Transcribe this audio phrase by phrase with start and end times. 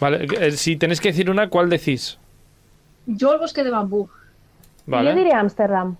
[0.00, 2.18] Vale, eh, si tenéis que decir una, ¿cuál decís?
[3.06, 4.08] Yo el bosque de bambú.
[4.84, 5.10] Vale.
[5.10, 5.96] Yo diría Ámsterdam.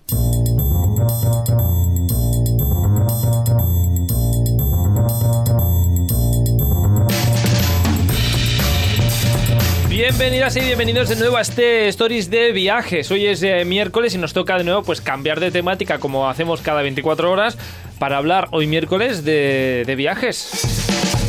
[9.89, 13.09] Bienvenidas y bienvenidos de nuevo a este Stories de viajes.
[13.09, 16.61] Hoy es eh, miércoles y nos toca de nuevo pues cambiar de temática como hacemos
[16.61, 17.57] cada 24 horas
[17.97, 21.26] para hablar hoy miércoles de, de viajes.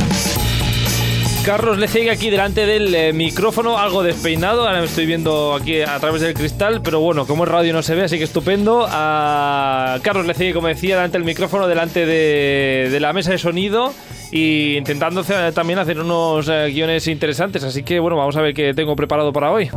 [1.49, 4.67] Carlos Lecegui aquí delante del eh, micrófono, algo despeinado.
[4.67, 7.81] Ahora me estoy viendo aquí a través del cristal, pero bueno, como es radio no
[7.81, 8.85] se ve, así que estupendo.
[8.87, 13.95] Carlos Lecegui, como decía, delante del micrófono, delante de, la mesa de sonido
[14.31, 17.63] y intentando hacer- también hacer unos eh, guiones interesantes.
[17.63, 19.71] Así que bueno, vamos a ver qué tengo preparado para hoy.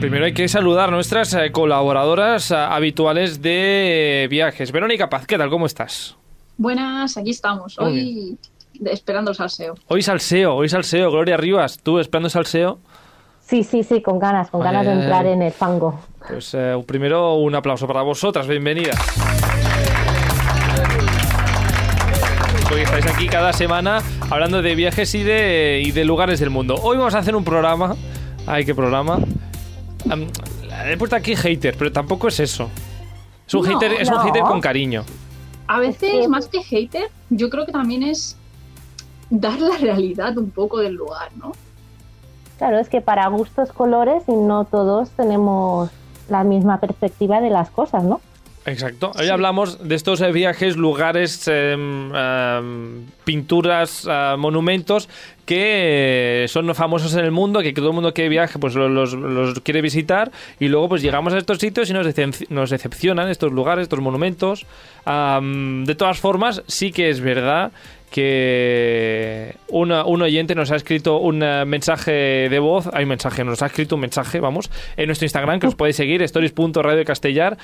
[0.00, 4.72] Primero hay que saludar a nuestras eh, colaboradoras eh, habituales de eh, viajes.
[4.72, 5.50] Verónica Paz, ¿qué tal?
[5.50, 6.17] ¿Cómo estás?
[6.58, 7.78] Buenas, aquí estamos.
[7.78, 8.36] Hoy
[8.84, 9.74] esperando el salseo.
[9.86, 12.80] Hoy salseo, hoy salseo, Gloria Rivas, tú esperando salseo.
[13.40, 15.32] Sí, sí, sí, con ganas, con Ay, ganas de entrar ay.
[15.34, 16.00] en el fango.
[16.28, 18.98] Pues eh, primero un aplauso para vosotras, bienvenidas.
[22.74, 26.74] Hoy estáis aquí cada semana hablando de viajes y de, y de lugares del mundo.
[26.82, 27.94] Hoy vamos a hacer un programa.
[28.46, 29.20] Ay, qué programa.
[30.10, 30.26] Am,
[30.86, 32.68] he puesto aquí hater, pero tampoco es eso.
[33.46, 35.04] Es un, No, hater, es un hater con cariño.
[35.68, 38.36] A veces, que- más que hater, yo creo que también es
[39.30, 41.52] dar la realidad un poco del lugar, ¿no?
[42.56, 45.90] Claro, es que para gustos colores y no todos tenemos
[46.28, 48.20] la misma perspectiva de las cosas, ¿no?
[48.66, 49.12] Exacto.
[49.18, 49.30] Hoy Sí.
[49.30, 55.08] hablamos de estos eh, viajes, lugares, em, em, pinturas, ah, monumentos
[55.46, 58.90] que eh, son famosos en el mundo, que todo el mundo que viaje pues lo-
[58.90, 62.68] los, los quiere visitar y luego pues llegamos a estos sitios y nos, decep- nos
[62.68, 64.66] decepcionan estos lugares, estos monumentos.
[65.06, 67.72] Am, de todas formas, sí que es verdad
[68.10, 73.44] que una- un oyente nos ha escrito un eh, mensaje de voz, hay un mensaje,
[73.44, 77.56] nos ha escrito un mensaje, vamos, en nuestro Instagram que os podéis seguir, stories.radiocastellar,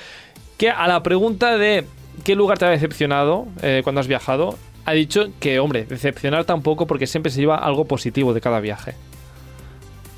[0.57, 1.85] que a la pregunta de
[2.25, 4.55] qué lugar te ha decepcionado eh, cuando has viajado,
[4.87, 8.95] ha dicho que, hombre, decepcionar tampoco porque siempre se lleva algo positivo de cada viaje.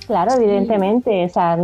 [0.07, 0.43] Claro, Sí.
[0.43, 1.25] evidentemente.
[1.25, 1.57] O sea,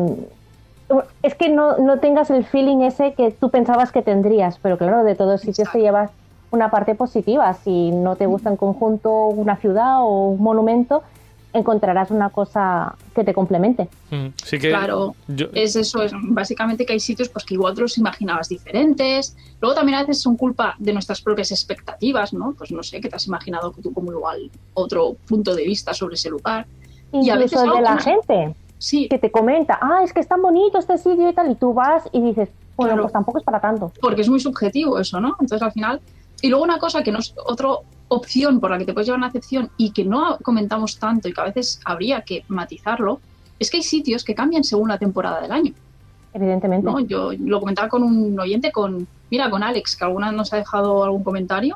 [1.23, 5.05] es que no, no tengas el feeling ese que tú pensabas que tendrías, pero claro,
[5.05, 6.11] de todos sitios te llevas
[6.53, 7.53] una parte positiva.
[7.55, 11.03] Si no te gusta en conjunto una ciudad o un monumento,
[11.55, 13.89] encontrarás una cosa que te complemente.
[14.11, 17.75] Mm, Sí que Claro, yo- es eso, es básicamente que hay sitios pues que igual
[17.75, 19.37] te los imaginabas diferentes.
[19.61, 22.55] Luego también a veces son culpa de nuestras propias expectativas, ¿no?
[22.57, 26.15] Pues no sé, que te has imaginado tú como igual otro punto de vista sobre
[26.15, 26.67] ese lugar.
[27.13, 30.19] Y a veces Incluso de la no- gente Sí, que te comenta, ah, es que
[30.21, 33.03] es tan bonito este sitio y tal, y tú vas y dices, bueno, Claro.
[33.03, 33.93] pues tampoco es para tanto.
[34.01, 35.37] porque es muy subjetivo eso, ¿no?
[35.39, 36.01] Entonces al final.
[36.43, 37.69] Y luego una cosa que no es otra
[38.09, 41.33] opción por la que te puedes llevar una excepción y que no comentamos tanto y
[41.33, 43.21] que a veces habría que matizarlo,
[43.59, 45.73] es que hay sitios que cambian según la temporada del año.
[46.35, 46.85] Evidentemente.
[46.85, 47.01] ¿no?
[47.01, 51.05] Yo lo comentaba con un oyente, con mira, con Alex, que alguna nos ha dejado
[51.05, 51.75] algún comentario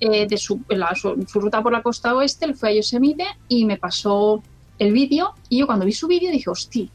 [0.00, 3.24] eh, de su, la- su, su ruta por la costa oeste, él fue a Yosemite
[3.48, 4.42] y me pasó
[4.78, 6.86] el vídeo y yo cuando vi su vídeo dije, hostia,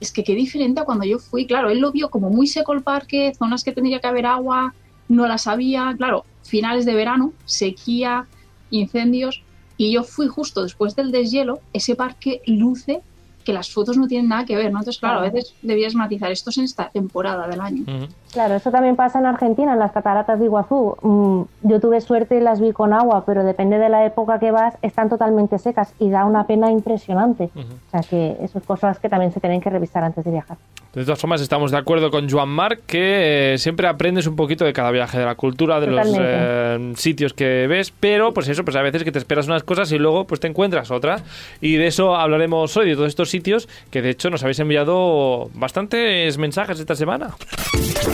[0.00, 1.46] es que qué diferente a cuando yo fui.
[1.46, 4.74] Claro, él lo vio como muy seco el parque, zonas que tendría que haber agua,
[5.08, 5.94] no las había.
[5.96, 8.26] Claro, finales de verano, sequía,
[8.70, 9.42] incendios.
[9.76, 13.02] Y yo fui justo después del deshielo, ese parque luce
[13.44, 14.80] que las fotos no tienen nada que ver, ¿no?
[14.80, 17.84] Entonces, claro, a veces debías matizar, esto es en esta temporada del año.
[18.32, 20.96] Claro, eso también pasa en Argentina, en las cataratas de Iguazú.
[21.02, 24.50] Mm, yo tuve suerte y las vi con agua, pero depende de la época que
[24.50, 27.44] vas, están totalmente secas y da una pena impresionante.
[27.54, 27.60] Ujú.
[27.62, 30.56] O sea que esas cosas que también se tienen que revisar antes de viajar.
[30.92, 34.64] De todas formas, estamos de acuerdo con Joan Marc que eh, siempre aprendes un poquito
[34.64, 36.28] de cada viaje, de la cultura, de los Totalmente.
[36.32, 39.92] eh, sitios que ves, pero pues eso, pues a veces que te esperas unas cosas
[39.92, 41.22] y luego pues te encuentras otras.
[41.60, 45.50] Y de eso hablaremos hoy, de todos estos sitios que de hecho nos habéis enviado
[45.54, 47.34] bastantes mensajes esta semana.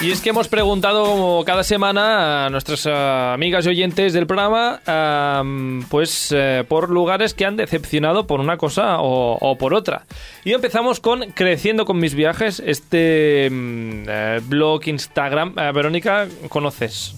[0.00, 4.28] Y es que hemos preguntado como cada semana a nuestras eh, amigas y oyentes del
[4.28, 9.74] programa, am, pues eh, por lugares que han decepcionado por una cosa o, o por
[9.74, 10.06] otra.
[10.44, 15.54] Y empezamos con Creciendo con mis viajes, este mm, eh, blog, Instagram.
[15.54, 17.16] Verónica, ¿conoces?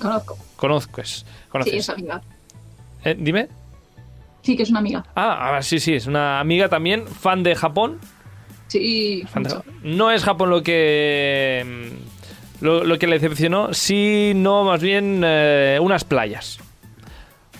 [0.00, 0.38] Conozco.
[0.56, 1.24] Conozcas.
[1.50, 1.72] ¿Conoces?
[1.72, 2.20] Sí, es amiga.
[3.04, 3.48] Eh, dime.
[4.42, 5.04] Sí, que es una amiga.
[5.14, 8.00] Ah, ah, sí, sí, es una amiga también, fan de Japón.
[8.68, 9.24] Sí.
[9.82, 15.78] No es Japón lo que mm, lo, lo que le decepcionó, sino más bien eh,
[15.80, 16.58] unas playas.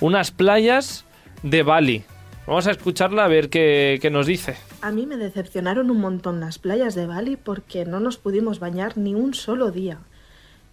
[0.00, 1.04] unas playas
[1.42, 2.04] de Bali.
[2.46, 4.56] Vamos a escucharla a ver qué, qué nos dice.
[4.80, 8.96] A mí me decepcionaron un montón las playas de Bali porque no nos pudimos bañar
[8.96, 9.98] ni un solo día.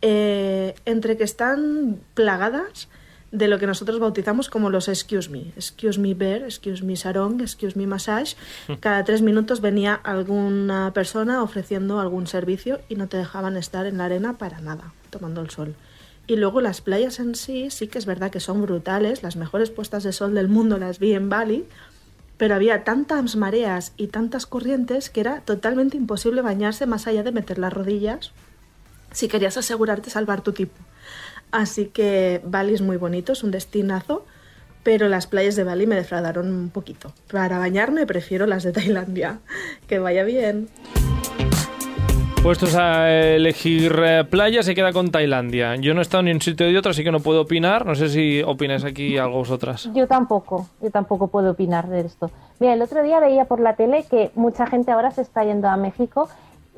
[0.02, 2.88] Eh, entre que están plagadas
[3.36, 5.52] de lo que nosotros bautizamos como los excuse me.
[5.56, 8.36] Excuse me bear, excuse me sarong, excuse me massage.
[8.80, 13.98] Cada tres minutos venía alguna persona ofreciendo algún servicio y no te dejaban estar en
[13.98, 15.76] la arena para nada, tomando el sol.
[16.28, 19.70] Y luego las playas en sí, sí que es verdad que son brutales, las mejores
[19.70, 21.66] puestas de sol del mundo las vi en Bali,
[22.38, 27.32] pero había tantas mareas y tantas corrientes que era totalmente imposible bañarse más allá de
[27.32, 28.32] meter las rodillas
[29.12, 30.76] si querías asegurarte salvar tu tipo.
[31.56, 34.26] Así que Bali es muy bonito, es un destinazo,
[34.84, 37.14] pero las playas de Bali me defraudaron un poquito.
[37.32, 39.40] Para bañarme prefiero las de Tailandia.
[39.88, 40.68] Que vaya bien.
[42.44, 45.78] Puestos a elegir eh, playa, se queda con Tailandia.
[45.78, 47.86] Yo no he estado ni en un sitio ni otro, así que no puedo opinar.
[47.86, 49.90] No sé si opináis aquí algo vosotras.
[49.94, 52.30] Yo tampoco, yo tampoco puedo opinar de esto.
[52.60, 55.70] Mira, el otro día veía por la tele que mucha gente ahora se está yendo
[55.70, 56.28] a México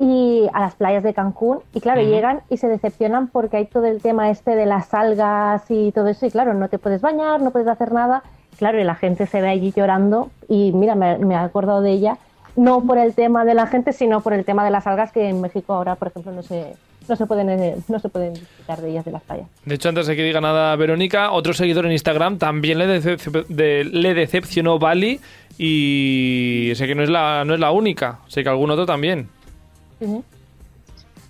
[0.00, 2.10] y a las playas de Cancún y claro, Ujú.
[2.10, 6.08] llegan y se decepcionan porque hay todo el tema este de las algas y todo
[6.08, 8.22] eso y claro, no te puedes bañar, no puedes hacer nada.
[8.58, 11.92] Claro, y la gente se ve allí llorando y mira, me, me he acordado de
[11.92, 12.18] ella,
[12.56, 15.28] no por el tema de la gente, sino por el tema de las algas que
[15.28, 16.74] en México ahora, por ejemplo, no se,
[17.08, 19.46] no se pueden eh, no se pueden disfrutar de ellas de las playas.
[19.64, 23.46] De hecho, antes de que diga nada Verónica, otro seguidor en Instagram también le, decep-
[23.46, 25.20] de- le decepcionó Bali
[25.56, 28.18] y sé que no es la, no es la única.
[28.28, 29.28] Sé que algún otro también.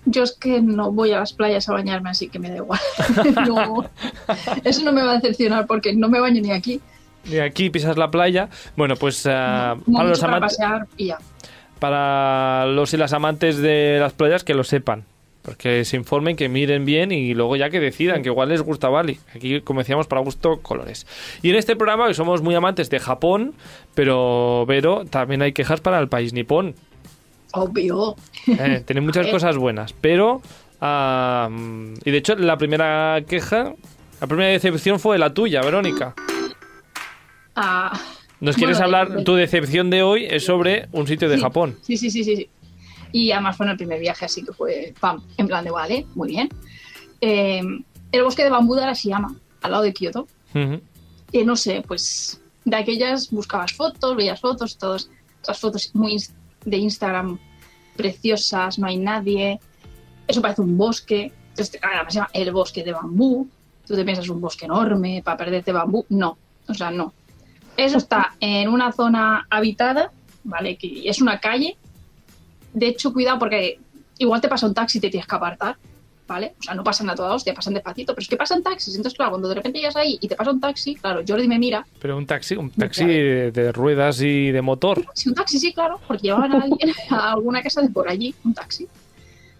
[0.05, 2.79] Yo es que no voy a las playas a bañarme, así que me da igual.
[3.47, 3.85] No,
[4.63, 6.79] eso no me va a decepcionar porque no me baño ni aquí.
[7.25, 8.49] Y aquí pisas la playa.
[8.77, 11.17] Bueno, pues Como para, los para amantes, pasear y ya.
[11.79, 15.03] para los y las amantes de las playas que lo sepan.
[15.41, 18.89] Porque se informen, que miren bien y luego ya que decidan, que igual les gusta
[18.89, 19.19] Bali.
[19.35, 21.07] Aquí, como decíamos, para gusto, colores.
[21.41, 23.53] Y en este programa, que somos muy amantes de Japón,
[23.95, 26.75] pero, pero también hay quejas para el país nipón.
[27.53, 28.15] Obvio.
[28.47, 29.33] Eh, tiene muchas ver.
[29.33, 30.41] cosas buenas, pero...
[30.81, 33.73] y de hecho, la primera queja,
[34.21, 36.13] la primera decepción fue la tuya, Verónica.
[37.55, 37.99] Ah,
[38.39, 39.17] ¿Nos quieres Bueno, hablar?
[39.17, 41.41] de- Tu decepción de hoy es sobre un sitio de Sí.
[41.41, 41.77] Japón.
[41.81, 42.49] sí, sí, sí, sí.
[43.11, 46.05] Y además fue en el primer viaje, así que fue pam, en plan de vale,
[46.15, 46.47] muy bien.
[47.21, 47.61] Eh,
[48.11, 50.27] el bosque de bambú de Arashiyama, al lado de Kioto.
[50.55, 50.81] Ujú.
[51.31, 55.09] que no sé, pues de aquellas buscabas fotos, veías fotos, todas
[55.43, 56.15] esas fotos muy
[56.65, 57.39] de Instagram
[57.95, 59.59] preciosas, no hay nadie,
[60.27, 61.33] eso parece un bosque,
[61.81, 63.47] además se llama el bosque de bambú,
[63.85, 67.13] tú te piensas un bosque enorme para perderte bambú, no, o sea, no.
[67.75, 70.11] Eso está en una zona habitada,
[70.43, 70.77] ¿vale?
[70.77, 71.77] Que es una calle,
[72.73, 73.79] de hecho, cuidado porque
[74.17, 75.77] igual te pasa un taxi y te tienes que apartar,
[76.29, 76.53] ¿vale?
[76.59, 78.95] O sea, no pasan a toda hostia, pasan despacito, pero es que pasan taxis.
[78.95, 81.57] Entonces, claro, cuando de repente llegas ahí y te pasa un taxi, claro, Jordi me
[81.59, 81.85] mira.
[81.99, 85.03] Pero un taxi, un taxi de, de ruedas y de motor.
[85.15, 88.33] Si un taxi, sí, claro, porque llevaban a alguien a alguna casa de por allí,
[88.45, 88.87] un taxi.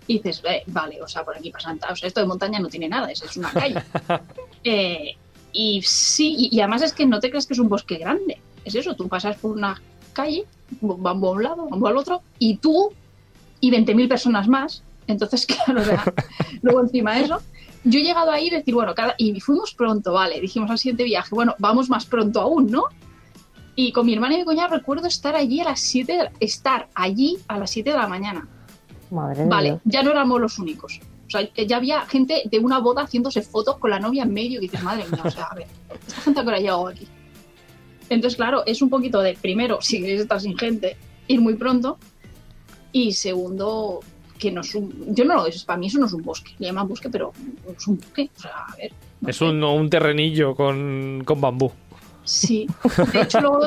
[0.08, 2.68] Y dices, "Eh, vale, o sea, por aquí pasan, o sea, esto de montaña no
[2.70, 3.76] tiene nada, es, es una calle.
[4.64, 5.16] Eh,
[5.54, 8.40] y sí, y, y además es que no te crees que es un bosque grande.
[8.66, 9.82] Es eso, tú pasas por una
[10.12, 10.44] calle,
[10.82, 12.92] bambú a un lado, bambú al otro, y tú
[13.62, 14.84] y 20.000 personas más.
[15.10, 16.04] Entonces, claro, o sea,
[16.62, 17.42] luego encima eso,
[17.84, 21.04] yo he llegado ahí y decir, bueno, cada, y fuimos pronto, vale, dijimos al siguiente
[21.04, 22.84] viaje, bueno, vamos más pronto aún, ¿no?
[23.76, 26.32] Y con mi hermana y mi cuñada recuerdo estar allí a las 7 de la-
[26.40, 28.48] estar allí a las 7 de la mañana.
[29.10, 29.82] Madre Vale, Dios.
[29.86, 31.00] ya no éramos los únicos.
[31.28, 34.60] O sea, ya había gente de una boda haciéndose fotos con la novia en medio
[34.60, 35.68] y dices, madre mía, o sea, a ver,
[36.08, 37.08] esta gente que ha llegado aquí.
[38.10, 40.98] Entonces, claro, es un poquito de, primero, si queréis estar sin gente,
[41.28, 41.98] ir muy pronto.
[42.92, 44.00] Y segundo,
[44.40, 45.14] que no es un.
[45.14, 46.54] Yo no lo es, para mí eso no es un bosque.
[46.58, 47.32] Le llaman bosque, pero
[47.68, 48.30] no es un bosque.
[48.38, 48.92] O sea, a ver.
[49.22, 49.46] no Es sé.
[49.46, 51.72] un, un terrenillo con, con bambú.
[52.24, 52.68] Sí.
[53.14, 53.62] De hecho, luego,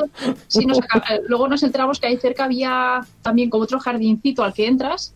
[0.47, 4.43] sí nos, aca- eh, luego nos enteramos que ahí cerca había también como otro jardincito
[4.43, 5.13] al que entras.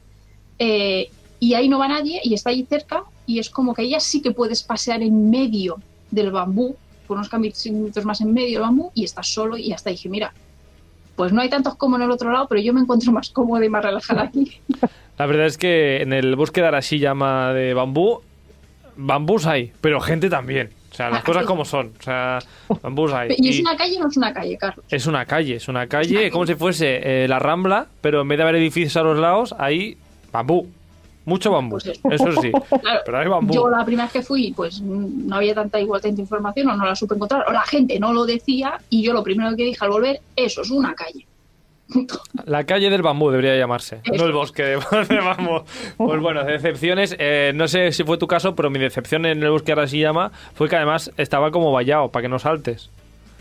[0.59, 1.09] eh,
[1.39, 3.03] y ahí no va nadie y está ahí cerca.
[3.25, 5.77] Y es como que ahí ya sí que puedes pasear en medio
[6.11, 6.75] del bambú,
[7.07, 9.55] por unos caminitos más en medio del bambú, y estás solo.
[9.57, 10.33] Y hasta dije, mira,
[11.17, 13.65] pues no hay tantos como en el otro lado, pero yo me encuentro más cómoda
[13.65, 14.62] y más relajada aquí.
[15.17, 18.21] La verdad es que en el bosque de Arashiyama de bambú,
[18.95, 20.69] bambús hay, pero gente también.
[20.91, 21.47] O sea, las Ah, cosas sí.
[21.47, 21.91] como son.
[22.00, 22.39] O sea,
[22.81, 23.29] bambús hay.
[23.38, 24.86] ¿Y es Y una calle o no es una calle, Carlos?
[24.89, 28.38] es una calle, es una calle, como si fuese eh, la Rambla, pero en vez
[28.38, 29.97] de haber edificios a los lados, hay
[30.31, 30.67] bambú.
[31.27, 31.77] Mucho bambú.
[31.77, 32.41] Pues eso.
[32.41, 32.51] Sí.
[32.81, 33.53] Claro, Pero hay bambú.
[33.53, 36.86] Yo la primera vez que fui, pues no había tanta igual tanta información o no
[36.86, 39.77] la supe encontrar, o la gente no lo decía, y yo lo primero que dije
[39.84, 41.27] al volver, eso es una calle.
[42.46, 44.15] La calle del bambú debería llamarse, Eso.
[44.22, 45.62] no el bosque de, bambú.
[45.98, 47.15] Pues bueno, decepciones.
[47.17, 49.98] eh, no sé si fue tu caso, pero mi decepción en el bosque ahora se
[49.98, 52.89] llama fue que además estaba como vallado para que no saltes.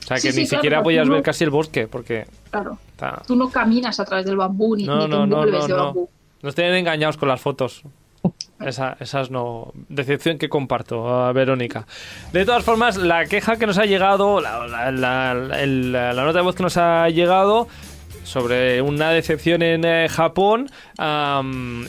[0.05, 2.79] O sea, que sí, ni claro, siquiera podías no- ver casi el bosque, porque Claro.
[2.93, 3.21] está...
[3.27, 6.09] Tú no caminas a través del bambú ni, No, ni te no, envuelves de bambú.
[6.43, 7.83] Nos tienen engañados con las fotos.
[8.61, 9.73] Esa, esas no.
[9.89, 11.87] Decepción que comparto, a Verónica.
[12.33, 16.39] De todas formas, la queja que nos ha llegado, la, la- la- el- la nota
[16.39, 17.69] de voz que nos ha llegado
[18.25, 20.69] sobre una decepción en eh, Japón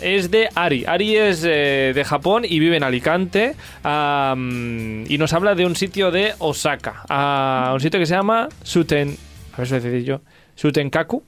[0.03, 0.85] es de Ari.
[0.85, 6.11] Ari es eh, de Japón y vive en Alicante y nos habla de un sitio
[6.11, 9.17] de Osaka, un sitio que se llama Suten,
[9.53, 10.21] a ver si lo decir yo,
[10.55, 11.23] Sutenkaku.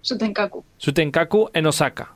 [0.00, 0.64] Sutenkaku.
[0.78, 2.14] Sutenkaku en Osaka.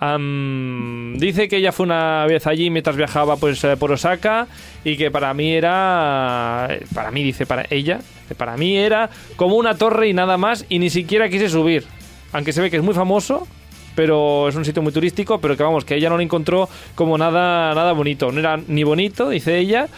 [0.00, 4.46] Am, dice que ella fue una vez allí mientras viajaba pues, eh, por Osaka
[4.84, 9.56] y que para mí era, para mí dice para ella, que para mí era como
[9.56, 11.84] una torre y nada más y ni siquiera quise subir.
[12.32, 13.48] Aunque se ve que es muy famoso,
[13.96, 17.18] pero es un sitio muy turístico, pero que vamos, que ella no lo encontró como
[17.18, 18.30] nada, nada bonito.
[18.30, 19.88] No era ni bonito, dice ella,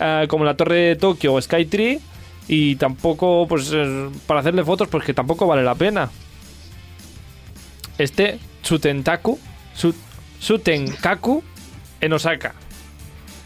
[0.00, 2.00] eh, como la torre de Tokio o Skytree
[2.48, 6.10] y tampoco, pues eh, para hacerle fotos, pues que tampoco vale la pena
[7.98, 9.38] este Tsutentaku,
[9.76, 9.94] Su-
[10.40, 11.42] Sutenkaku
[12.00, 12.54] en Osaka.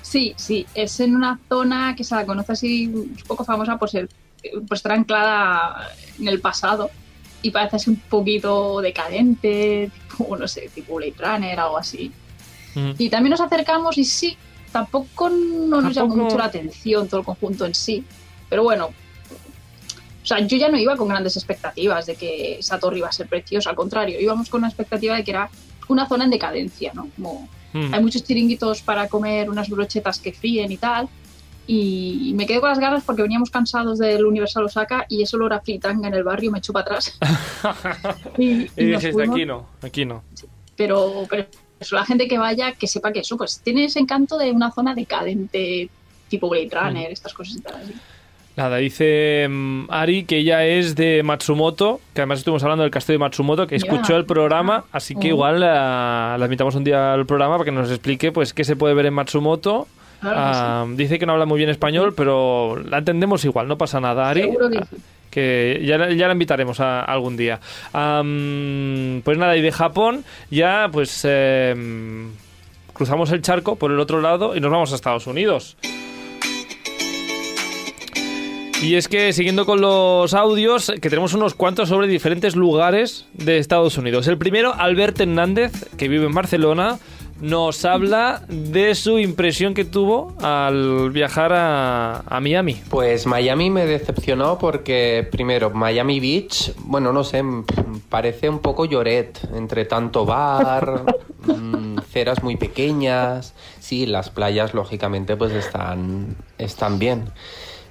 [0.02, 3.90] Sí, sí, es en una zona que se la conoce así un poco famosa por
[3.90, 4.08] ser,
[4.66, 6.90] por estar anclada en el pasado
[7.42, 12.10] y parece así un poquito decadente, tipo, no sé, tipo Blade Runner, algo así.
[12.74, 12.92] Mm.
[12.96, 14.36] Y también nos acercamos y sí,
[14.72, 18.02] tampoco no nos llamó Tampoco- mucho la atención todo el conjunto en sí,
[18.48, 18.90] pero bueno,
[20.28, 23.26] sea, yo ya no iba con grandes expectativas de que esa torre iba a ser
[23.28, 25.48] preciosa, al contrario, íbamos con una expectativa de que era
[25.88, 27.08] una zona en decadencia, ¿no?
[27.16, 27.92] Como Mm.
[27.92, 31.06] hay muchos chiringuitos para comer unas brochetas que fríen y tal.
[31.66, 35.52] Y me quedé con las ganas porque veníamos cansados del Universal Osaka y ese olor
[35.52, 37.18] a fritanga en el barrio me echó para atrás.
[38.38, 40.22] y, Y dijiste, aquí no, aquí no.
[40.76, 41.46] pero, pero
[41.78, 44.72] eso, la gente que vaya, que sepa que eso, pues tiene ese encanto de una
[44.72, 45.90] zona decadente,
[46.30, 47.74] tipo Blade Runner, estas cosas y tal.
[47.82, 47.92] así.
[48.58, 53.14] Nada, dice mm, Ari que ella es de Matsumoto, que además estuvimos hablando del castillo
[53.14, 57.24] de Matsumoto, que escuchó el programa, así que igual la, la invitamos un día al
[57.24, 59.86] programa para que nos explique pues qué se puede ver en Matsumoto.
[60.20, 63.78] Claro que Ah, Dice que no habla muy bien español, pero la entendemos igual, no
[63.78, 64.42] pasa nada, Ari.
[64.42, 64.96] Seguro que Ah, sí.
[65.30, 67.60] que ya, la- ya la invitaremos a, algún día.
[67.92, 72.30] Pues nada, y de Japón ya pues em,
[72.92, 75.76] cruzamos el charco por el otro lado y nos vamos a Estados Unidos.
[78.80, 83.58] Y es que siguiendo con los audios, que tenemos unos cuantos sobre diferentes lugares de
[83.58, 84.28] Estados Unidos.
[84.28, 86.98] El primero, Albert Hernández, que vive en Barcelona,
[87.40, 92.80] nos habla de su impresión que tuvo al viajar a, a Miami.
[92.88, 97.42] Pues Miami me decepcionó porque, primero, Miami Beach, bueno, no sé,
[98.08, 101.04] parece un poco lloret, entre tanto bar,
[101.46, 103.54] mm, ceras muy pequeñas.
[103.80, 107.24] Sí, las playas, lógicamente, pues están, están bien.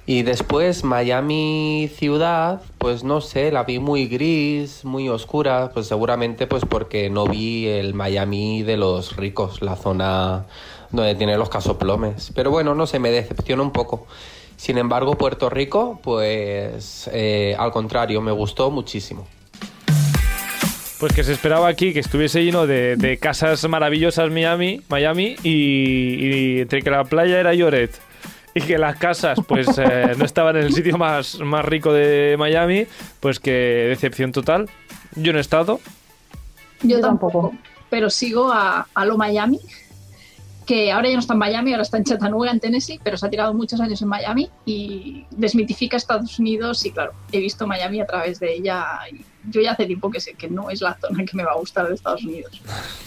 [0.08, 6.46] Y después Miami ciudad, pues no sé, la vi muy gris, muy oscura, pues seguramente
[6.46, 10.46] pues porque no vi el Miami de los ricos, la zona
[10.92, 12.32] donde tiene los casoplomes.
[12.34, 14.06] Pero bueno, no sé, me decepciona un poco.
[14.56, 19.26] Sin embargo, Puerto Rico, pues eh, al contrario, me gustó muchísimo.
[21.00, 26.60] Pues que se esperaba aquí que estuviese lleno de, casas maravillosas Miami, Miami y, y
[26.60, 28.07] entre que la playa era Lloret
[28.58, 32.36] y que las casas pues eh, no estaban en el sitio más, más rico de
[32.38, 32.86] Miami,
[33.20, 34.68] pues que decepción total.
[35.14, 35.80] Yo no he estado.
[36.82, 37.54] Yo, tampoco.
[37.90, 39.60] pero sigo a, a lo Miami,
[40.66, 43.26] que ahora ya no está en Miami, ahora está en Chattanooga, en Tennessee, pero se
[43.26, 48.00] ha tirado muchos años en Miami y desmitifica Estados Unidos y claro, he visto Miami
[48.00, 50.96] a través de ella y yo ya hace tiempo que sé que no es la
[51.00, 52.60] zona que me va a gustar de Estados Unidos.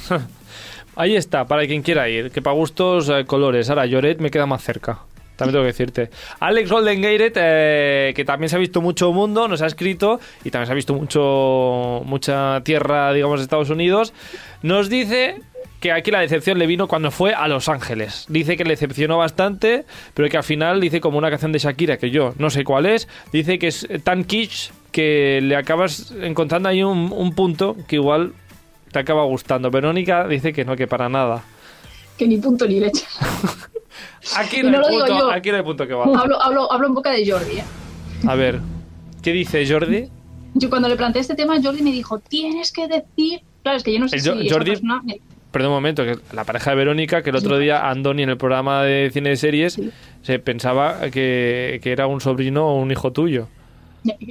[0.96, 3.70] Ahí está, para quien quiera ir, que para gustos eh, colores.
[3.70, 5.00] Ahora, Lloret me queda más cerca.
[5.36, 6.10] También tengo que decirte.
[6.40, 10.68] Alex Golden eh, que también se ha visto mucho mundo, nos ha escrito y también
[10.68, 14.14] se ha visto mucho mucha tierra, digamos, de Estados Unidos.
[14.62, 15.42] Nos dice
[15.80, 18.26] que aquí la decepción le vino cuando fue a Los Ángeles.
[18.30, 21.98] Dice que le decepcionó bastante, pero que al final dice como una canción de Shakira,
[21.98, 26.70] que yo no sé cuál es, dice que es tan kitsch que le acabas encontrando
[26.70, 28.34] ahí un, un punto que igual
[28.92, 29.72] te acaba gustando.
[29.72, 31.44] Verónica dice que no, que para nada.
[32.18, 33.06] Que ni punto ni leche.
[34.38, 35.50] Aquí Y no, digo punto, aquí
[35.88, 36.04] que va.
[36.04, 37.58] hablo, hablo, hablo en boca de Jordi.
[37.60, 37.64] ¿eh?
[38.28, 38.60] A ver,
[39.22, 40.08] ¿qué dice Jordi?
[40.54, 43.42] Yo cuando le planteé este tema, Jordi me dijo, tienes que decir...
[43.64, 45.02] Claro, es que yo no sé El si Jo- esa Jordi- persona
[45.52, 48.38] Perdón un momento, que la pareja de Verónica, que el otro día Andoni en el
[48.38, 49.92] programa de cine de series Sí.
[50.24, 53.48] se pensaba que, que era un sobrino o un hijo tuyo.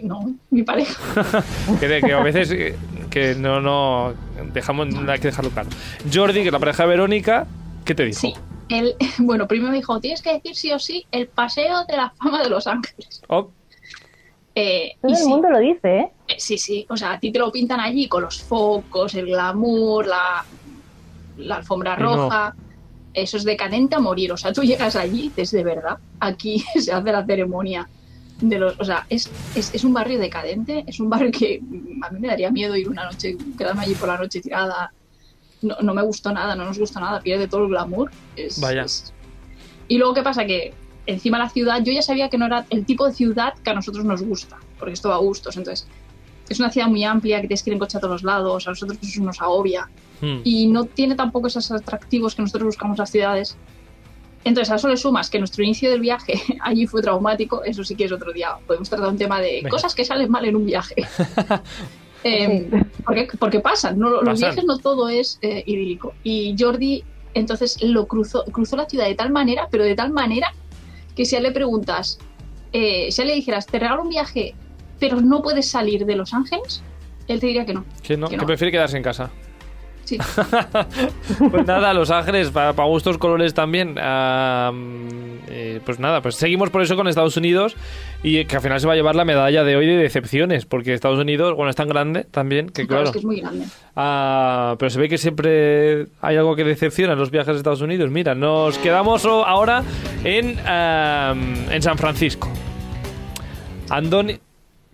[0.03, 0.99] No, mi pareja.
[1.81, 2.75] que, que a veces
[3.11, 4.15] que no, no
[4.55, 5.69] dejamos, hay que dejarlo claro.
[6.13, 7.47] Jordi, que la pareja de Verónica,
[7.85, 8.19] ¿qué te dijo?
[8.21, 8.33] Sí.
[8.71, 12.11] Él, bueno, primero me dijo, tienes que decir sí o sí el paseo de la
[12.11, 13.23] fama de Los Ángeles.
[13.29, 13.53] Oh,
[14.55, 16.13] Eh, Todo y el sí, mundo lo dice, ¿eh?
[16.29, 19.27] eh, sí, sí, o sea, a ti te lo pintan allí con los focos, el
[19.27, 20.45] glamour, la,
[21.37, 22.29] la alfombra no.
[22.29, 22.57] roja.
[23.13, 24.33] Eso es decadente a morir.
[24.33, 27.89] O sea, tú llegas allí y dices, de verdad, aquí se hace la ceremonia
[28.41, 28.79] de los.
[28.81, 31.61] O sea, es, es, es un barrio decadente, es un barrio que
[32.03, 34.93] a mí me daría miedo ir una noche, quedarme allí por la noche tirada.
[35.63, 38.11] No, no me gustó nada, no nos gustó nada, pierde todo el glamour.
[38.37, 38.83] Es- Vaya.
[38.83, 39.13] es-
[39.89, 40.45] Y luego, ¿qué pasa?
[40.47, 40.73] Que
[41.07, 43.75] encima la ciudad, yo ya sabía que no era el tipo de ciudad que a
[43.75, 45.57] nosotros nos gusta, porque esto va a gustos.
[45.57, 45.87] Entonces,
[46.49, 48.67] es una ciudad muy amplia que tienes que ir en coche a todos los lados,
[48.67, 49.89] a nosotros eso nos agobia
[50.21, 50.41] hmm.
[50.45, 53.57] y no tiene tampoco esos atractivos que nosotros buscamos en las ciudades.
[54.43, 57.95] Entonces, a eso le sumas que nuestro inicio del viaje allí fue traumático, eso sí
[57.95, 58.57] que es otro día.
[58.67, 59.71] Podemos tratar un tema de Venga.
[59.71, 60.95] cosas que salen mal en un viaje.
[62.25, 62.79] Eh, Sí.
[63.05, 64.11] porque, porque pasan, ¿no?
[64.11, 64.37] los Pasan.
[64.51, 66.13] viajes no todo es eh, idílico.
[66.23, 67.03] Y Jordi,
[67.35, 70.53] entonces, lo cruzó, cruzó la ciudad de tal manera, pero de tal manera,
[71.17, 72.19] que si a él le preguntas,
[72.73, 74.55] eh, si a él le dijeras, te regalo un viaje,
[74.99, 76.83] pero no puedes salir de Los Ángeles,
[77.29, 77.85] él te diría que no.
[78.03, 78.47] que no, que que no.
[78.47, 79.31] prefiere quedarse en casa.
[80.11, 80.19] Sí.
[81.51, 83.97] Pues nada, Los Ángeles, para gustos colores también.
[83.99, 87.77] Eh, pues nada, pues seguimos por eso con Estados Unidos
[88.23, 90.95] y que al final se va a llevar la medalla de hoy de decepciones, porque
[90.95, 93.05] Estados Unidos, bueno, es tan grande también que Claro, claro.
[93.05, 93.67] es que es muy grande.
[93.95, 97.81] Ah, pero se ve que siempre hay algo que decepciona en los viajes a Estados
[97.81, 98.11] Unidos.
[98.11, 99.85] Mira, nos quedamos ahora
[100.25, 100.59] en,
[101.71, 102.51] en San Francisco.
[103.91, 104.39] Andoni...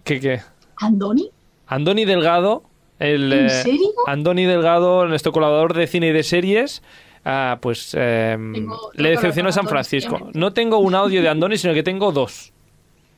[0.05, 0.41] ¿Qué qué?
[0.77, 1.31] ¿Andoni?
[1.69, 2.63] Andoni Delgado,
[2.99, 3.33] el...
[3.33, 3.89] ¿En eh, serio?
[4.07, 6.83] Andoni Delgado, nuestro colaborador de cine y de series,
[7.25, 10.31] ah, pues eh, Tengo- le decepcionó San Francisco.
[10.35, 12.53] No tengo un audio de Andoni, sino que tengo dos.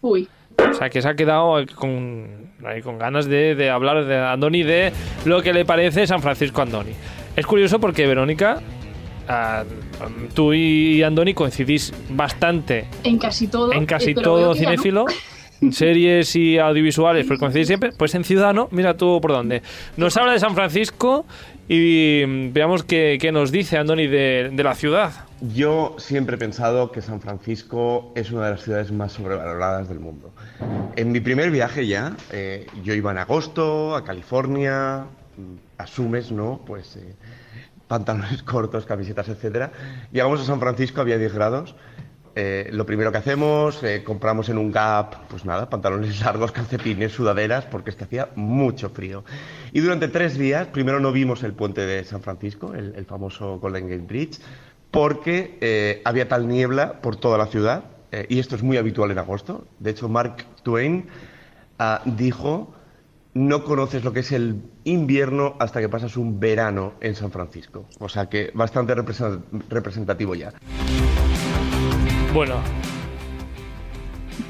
[0.00, 2.50] Uy, O sea, que se ha quedado con,
[2.82, 4.92] con ganas de, de hablar de Andoni, de
[5.24, 6.92] lo que le parece San Francisco Andoni.
[7.36, 8.60] Es curioso porque, Verónica,
[9.28, 9.64] ah,
[10.34, 13.72] tú y Andoni coincidís bastante en casi todo.
[13.72, 15.06] en casi eh, todo cinéfilo.
[15.72, 17.92] Series y audiovisuales, pues coincidís siempre.
[17.92, 19.62] Pues en Ciudadano, mira tú por dónde.
[19.96, 21.24] Nos habla de San Francisco
[21.68, 25.12] y mm, veamos qué, qué nos dice Andoni de, de la ciudad.
[25.40, 30.00] Yo siempre he pensado que San Francisco es una de las ciudades más sobrevaloradas del
[30.00, 30.32] mundo.
[30.96, 35.04] En mi primer viaje ya, eh, yo iba en agosto a California,
[35.36, 36.60] mm, asumes, ¿no?
[36.66, 37.14] Pues eh,
[37.86, 39.70] pantalones cortos, camisetas, etcétera.
[40.10, 41.76] Llegamos a San Francisco, había 10 grados.
[42.40, 47.10] Eh, lo primero que hacemos, eh, compramos en un Gap, pues nada, pantalones largos, calcetines,
[47.10, 49.24] sudaderas, porque es que hacía mucho frío.
[49.72, 53.88] Y durante tres días, primero no vimos el puente de San Francisco, el, famoso Golden
[53.88, 54.38] Gate Bridge,
[54.92, 57.82] porque eh, había tal niebla por toda la ciudad,
[58.28, 59.66] y esto es muy habitual en agosto.
[59.80, 61.08] De hecho, Mark Twain
[61.80, 62.72] ah, dijo,
[63.34, 67.84] no conoces lo que es el invierno hasta que pasas un verano en San Francisco.
[67.98, 70.52] O sea que bastante represent- representativo ya.
[72.34, 72.56] Bueno,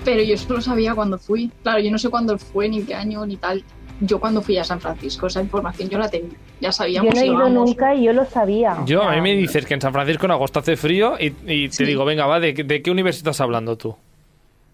[0.05, 1.51] Pero yo eso lo sabía cuando fui.
[1.63, 3.63] Claro, yo no sé cuándo fue, ni qué año, ni tal.
[4.01, 6.31] Yo cuando fui a San Francisco, esa información yo la tenía.
[6.61, 7.53] Ya Yo sabíamos no he ido íbamos.
[7.53, 8.77] nunca y yo lo sabía.
[8.87, 11.69] yo a mí me dices que en San Francisco en agosto hace frío y, y
[11.69, 11.85] te Sí.
[11.85, 13.95] digo, venga, va, ¿de, qué- de qué universo estás hablando tú?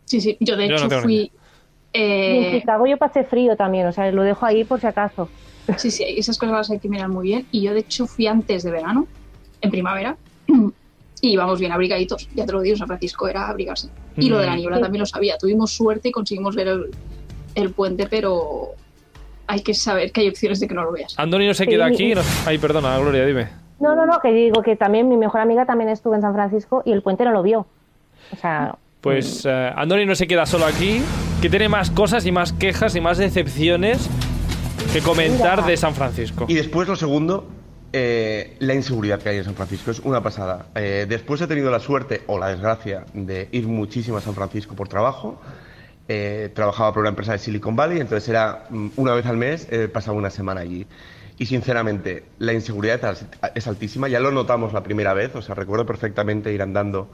[0.04, 0.36] Sí, sí.
[0.40, 1.14] Yo de Yo hecho fui.
[1.14, 1.32] y
[1.94, 5.28] en eh, Chicago yo pasé frío también, o sea, lo dejo ahí por si acaso.
[5.78, 7.46] Sí, sí, esas cosas las hay que mirar muy bien.
[7.50, 9.06] Y yo, de hecho, fui antes de verano,
[9.62, 10.16] en primavera,
[11.24, 12.28] y íbamos bien abrigaditos.
[12.34, 13.88] Ya te lo digo, San Francisco era abrigarse.
[14.16, 14.56] Y lo de la Mm.
[14.56, 15.36] niebla también lo sabía.
[15.38, 16.90] Tuvimos suerte y conseguimos ver el,
[17.54, 18.68] el puente, pero
[19.46, 21.14] hay que saber que hay opciones de que no lo veas.
[21.18, 21.70] Andoni no se Sí.
[21.70, 22.14] queda aquí.
[22.14, 23.48] no- Ay, perdona, Gloria, dime.
[23.80, 26.82] No, no, no, que digo que también mi mejor amiga también estuvo en San Francisco
[26.84, 27.66] y el puente no lo vio.
[28.32, 31.02] O sea, Pues eh, Andoni no se queda solo aquí,
[31.42, 34.08] que tiene más cosas y más quejas y más decepciones
[34.92, 35.66] que comentar Mira.
[35.68, 36.46] de San Francisco.
[36.48, 37.46] Y después lo segundo,
[37.96, 40.66] eh, la inseguridad que hay en San Francisco es una pasada.
[40.74, 44.74] Eh, después he tenido la suerte o la desgracia de ir muchísimo a San Francisco
[44.74, 45.40] por trabajo.
[46.08, 49.68] Eh, trabajaba por una empresa de Silicon Valley, entonces era mm, una vez al mes,
[49.70, 50.86] eh, pasaba una semana allí.
[51.38, 53.16] Y sinceramente, la inseguridad
[53.54, 57.08] es- altísima, ya lo notamos la primera vez, o sea, recuerdo perfectamente ir andando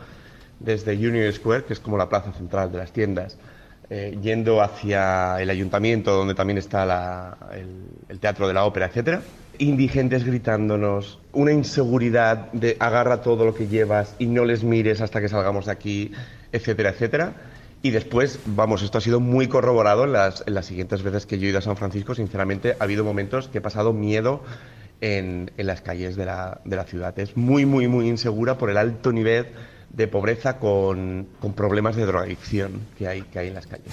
[0.61, 3.37] desde Union Square, que es como la plaza central de las tiendas,
[4.23, 7.67] yendo hacia el ayuntamiento, donde también está el,
[8.09, 9.21] el teatro de la ópera, etcétera.
[9.61, 15.21] Indigentes gritándonos, una inseguridad de agarra todo lo que llevas y no les mires hasta
[15.21, 16.13] que salgamos de aquí,
[16.51, 17.35] etcétera, etcétera.
[17.83, 21.39] Y después, vamos, esto ha sido muy corroborado en las, en las siguientes veces que
[21.39, 22.15] yo he ido a San Francisco.
[22.15, 24.43] Sinceramente, ha habido momentos que he pasado miedo
[25.03, 27.19] en, en las calles de la, de la ciudad.
[27.19, 29.49] Es muy, muy, muy insegura por el alto nivel
[29.91, 33.93] de pobreza con, con problemas de drogadicción que hay, que hay en las calles.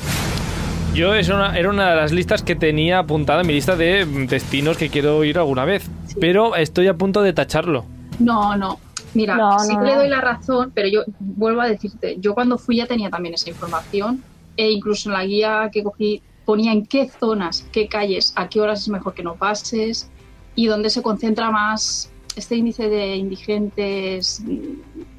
[0.98, 4.04] Yo es una, era una de las listas que tenía apuntada en mi lista de
[4.28, 5.88] destinos que quiero ir alguna vez.
[6.20, 7.86] Pero estoy a punto de tacharlo.
[8.18, 8.80] No, no.
[9.14, 12.34] Mira, No, sí no, que le doy la razón, pero yo vuelvo a decirte, yo
[12.34, 14.24] cuando fui ya tenía también esa información
[14.58, 18.60] e incluso en la guía que cogí ponía en qué zonas, qué calles, a qué
[18.60, 20.10] horas es mejor que no pases
[20.56, 24.42] y dónde se concentra más este índice de indigentes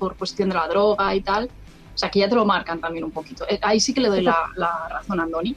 [0.01, 1.45] por cuestión de la droga y tal.
[1.95, 3.45] O sea, que ya te lo marcan también un poquito.
[3.49, 5.55] Eh, Ahí sí que le doy la, la razón a Andoni.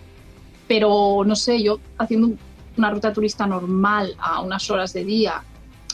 [0.72, 2.40] Pero no sé, yo haciendo un-
[2.78, 5.44] una ruta turista normal a unas horas de día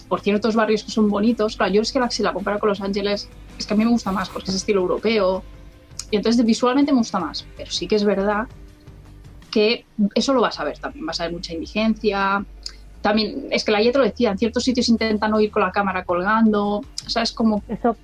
[0.07, 1.57] por ciertos barrios que son bonitos.
[1.57, 3.83] Claro, yo es que la, si la comparo con Los Ángeles, es que a mí
[3.85, 5.43] me gusta más porque es estilo europeo.
[6.11, 7.43] Y entonces visualmente me gusta más.
[7.57, 8.47] Pero sí que es verdad
[9.49, 11.07] que eso lo vas a ver también.
[11.07, 12.45] Vas a ver mucha indigencia.
[13.01, 15.63] También, es que la guía te lo decía, en ciertos sitios intentan no ir con
[15.63, 16.81] la cámara colgando.
[17.05, 17.97] O sea, es como Eso,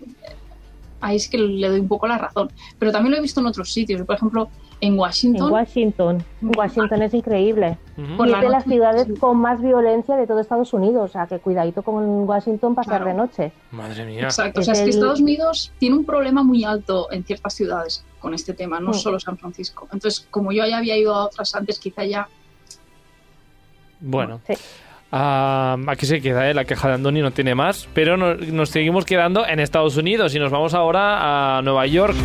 [1.04, 2.52] ahí sí que le doy un poco la razón.
[2.80, 4.02] Pero también lo he visto en otros sitios.
[4.04, 4.50] Por ejemplo,
[4.82, 5.52] en en Washington.
[5.52, 6.24] Washington.
[6.42, 7.78] Washington es increíble.
[8.18, 9.14] Por y la es de las ciudades sí.
[9.16, 11.10] con más violencia de todo Estados Unidos.
[11.10, 13.06] O sea, que cuidadito con Washington pasar Claro.
[13.06, 13.52] de noche.
[13.72, 14.24] Madre mía.
[14.24, 17.54] Exacto, o Es sea, es que Estados Unidos tiene un problema muy alto en ciertas
[17.54, 18.94] ciudades con este tema, no Mm.
[18.96, 19.88] solo San Francisco.
[19.94, 22.28] Entonces, como yo ya había ido a otras antes, quizá ya
[24.02, 24.42] Bueno.
[24.48, 24.54] Sí.
[25.16, 26.56] Ah, aquí se queda, ¿eh?
[26.56, 30.34] la queja de Andoni no tiene más, pero no- nos seguimos quedando en Estados Unidos
[30.34, 32.16] y nos vamos ahora a Nueva York.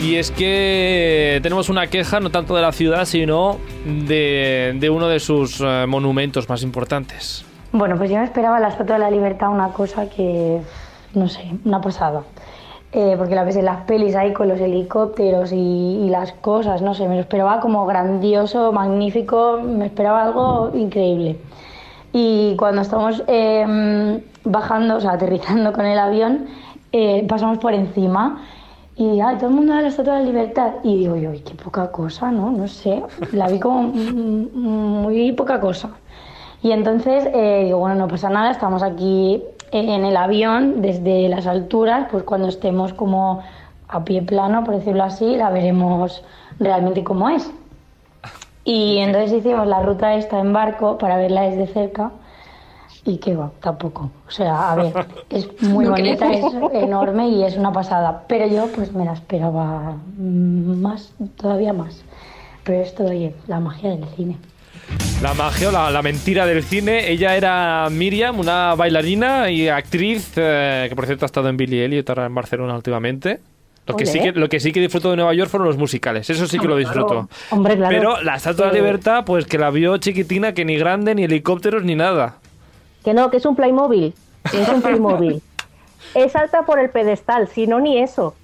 [0.00, 5.08] Y es que tenemos una queja no tanto de la ciudad, sino de, de uno
[5.08, 7.42] de sus eh, monumentos más importantes.
[7.72, 10.58] Bueno, pues yo me esperaba la Estatua de la Libertad una cosa que,
[11.14, 12.22] no sé, una pasada.
[12.92, 16.94] Eh, porque la ves las pelis ahí con los helicópteros y, y las cosas, no
[16.94, 21.36] sé, me lo esperaba como grandioso, magnífico, me esperaba algo increíble.
[22.14, 26.46] Y cuando estamos eh, bajando, o sea, aterrizando con el avión,
[26.92, 28.40] eh, pasamos por encima
[28.96, 30.70] y ay, todo el mundo da la Estatua de la Libertad.
[30.82, 32.50] Y digo yo, "Uy, qué poca cosa, ¿no?
[32.50, 35.90] No sé, la vi como muy poca cosa.
[36.62, 41.46] Y entonces eh, digo, bueno, no pasa nada, estamos aquí en el avión desde las
[41.46, 43.42] alturas, pues cuando estemos como
[43.88, 46.22] a pie plano, por decirlo así, la veremos
[46.58, 47.50] realmente como es.
[48.64, 52.10] Y entonces hicimos la ruta esta en barco para verla desde cerca
[53.04, 54.10] y que va, tampoco.
[54.26, 56.70] O sea, a ver, es muy No bonita, es creo.
[56.72, 58.24] enorme y es una pasada.
[58.28, 62.02] Pero yo pues me la esperaba más, todavía más.
[62.64, 64.36] Pero esto, oye, la magia del cine.
[65.22, 67.10] La magia o la, la mentira del cine.
[67.10, 71.80] Ella era Miriam, una bailarina y actriz eh, que por cierto ha estado en Billy
[71.80, 73.40] Elliot ahora en Barcelona últimamente.
[73.88, 76.28] Lo que, sí que, lo que sí que disfruto de Nueva York fueron los musicales,
[76.28, 77.06] eso sí que lo disfruto.
[77.08, 77.28] claro.
[77.50, 77.96] Hombre, claro.
[77.96, 81.24] Pero la Estatua de la Libertad, pues que la vio chiquitina, que ni grande, ni
[81.24, 82.36] helicópteros, ni nada.
[83.02, 84.12] Que no, que es un Playmobil.
[84.52, 85.42] es un Playmobil.
[86.14, 88.34] es alta por el pedestal, si no, ni eso.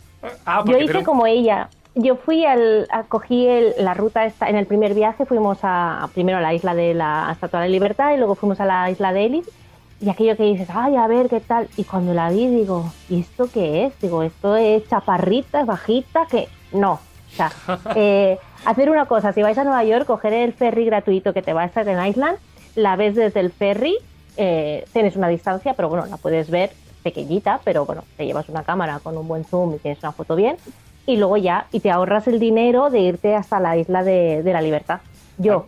[0.47, 1.69] Ah, Yo hice como ella.
[1.97, 6.11] Yo fui al, a- cogí el- la ruta esta, en el primer viaje fuimos a,
[6.13, 8.91] primero a la isla de la Estatua de la Libertad y luego fuimos a la
[8.91, 9.51] isla de Ellis
[10.01, 11.69] y aquello que dices, ay, a ver qué tal.
[11.77, 14.01] Y cuando la vi digo, ¿y esto qué es?
[14.01, 16.95] Digo, esto es chaparrita, es bajita, que no.
[16.95, 17.53] O sea,
[17.95, 21.53] eh, hacer una cosa, si vais a Nueva York, coger el ferry gratuito que te
[21.53, 22.39] va a estar en Island,
[22.75, 23.97] la ves desde el ferry,
[24.37, 26.73] eh, tienes una distancia, pero bueno, la puedes ver
[27.05, 30.35] pequeñita, pero bueno, te llevas una cámara con un buen zoom y tienes una foto
[30.35, 30.57] bien,
[31.07, 34.53] y luego ya, y te ahorras el dinero de irte hasta la isla de, de
[34.53, 35.01] la libertad.
[35.39, 35.67] Yo,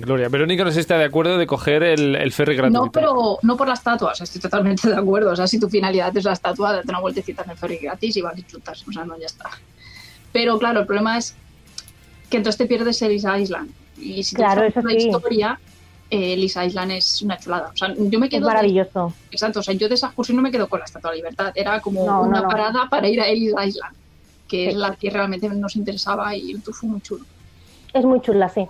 [0.00, 2.84] Gloria, Verónica no sé si está de acuerdo de coger el, el ferry gratuito.
[2.84, 5.30] No, pero no por la estatua, o sea, estoy totalmente de acuerdo.
[5.30, 8.16] O sea, si tu finalidad es la estatua, date una vueltecita en el ferry gratis
[8.16, 9.48] y vas y chutas, o sea, no, ya está.
[10.32, 11.34] Pero claro, el problema es
[12.28, 13.70] que entonces te pierdes Ellis Island.
[13.98, 14.96] Y si Claro, te eso la sí.
[15.08, 15.60] historia,
[16.10, 17.70] eh, Island es una chulada.
[17.72, 18.40] O sea, yo me es quedo...
[18.48, 19.14] de- maravilloso.
[19.30, 21.22] exacto, o sea, yo de esa excursión no me quedo con la Estatua de la
[21.22, 22.48] Libertad, era como No, no, una no.
[22.48, 23.96] parada para ir a Ellis Island,
[24.52, 27.24] que es la que realmente nos interesaba y el tour fue muy chulo.
[27.94, 28.66] Es muy chula, sí.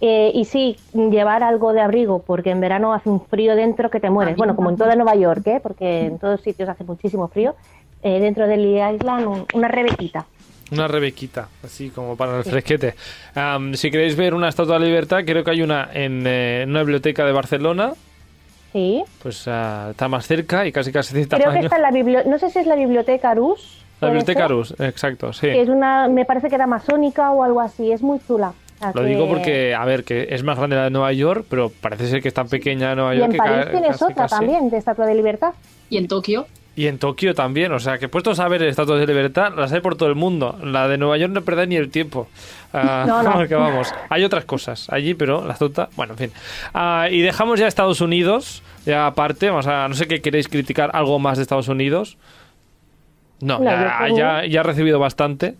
[0.00, 4.00] Eh, y sí, llevar algo de abrigo, porque en verano hace un frío dentro que
[4.00, 4.36] te mueres.
[4.36, 5.60] Bueno, como en toda Nueva York, ¿eh?
[5.62, 7.54] porque en todos sitios hace muchísimo frío.
[8.02, 10.26] Eh, dentro del Island, un- una rebequita.
[10.72, 12.94] Una rebequita, así como para el fresquete.
[13.34, 16.62] Am, si queréis ver una estatua de la libertad, creo que hay una en, eh,
[16.62, 17.92] en una biblioteca de Barcelona.
[18.72, 19.04] Sí.
[19.22, 22.28] Pues ah, está más cerca y casi casi de Creo que está en la biblioteca,
[22.30, 23.83] no sé si es la biblioteca Arús.
[24.00, 25.46] La puede biblioteca ser, Arús, exacto, sí.
[25.48, 28.52] Que es una, me parece que era masónica o algo así, es muy chula.
[28.78, 31.12] O sea Lo que- digo porque, a ver, que es más grande la de Nueva
[31.12, 33.90] York, pero parece ser que es tan pequeña Nueva Y York en que París tienes
[33.92, 34.34] casi, otra casi.
[34.36, 35.52] también, de Estatua de Libertad.
[35.88, 39.06] Y en Tokio, Y en Tokio también, o sea, que puestos a ver estatuas de
[39.06, 40.58] libertad, las hay por todo el mundo.
[40.60, 42.26] La de Nueva York no perdáis ni el tiempo.
[42.72, 43.46] Ah, No, no.
[43.46, 43.94] que vamos.
[44.10, 46.32] Hay otras cosas allí, pero la estatua, bueno, en fin.
[46.74, 50.90] Ah, y dejamos ya Estados Unidos, ya aparte, vamos a, no sé qué queréis criticar,
[50.94, 52.18] algo más de Estados Unidos.
[53.44, 55.56] No, No, ya, ya, ya ha recibido bastante.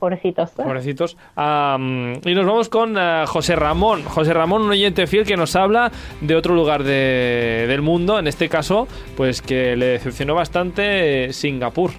[0.00, 0.50] Pobrecitos.
[0.50, 0.62] ¿eh?
[0.64, 1.16] Pobrecitos.
[1.36, 4.02] Y nos vamos con eh, José Ramón.
[4.04, 8.26] José Ramón, un oyente fiel que nos habla de otro lugar de- del mundo, en
[8.26, 11.90] este caso, pues que le decepcionó bastante eh, Singapur.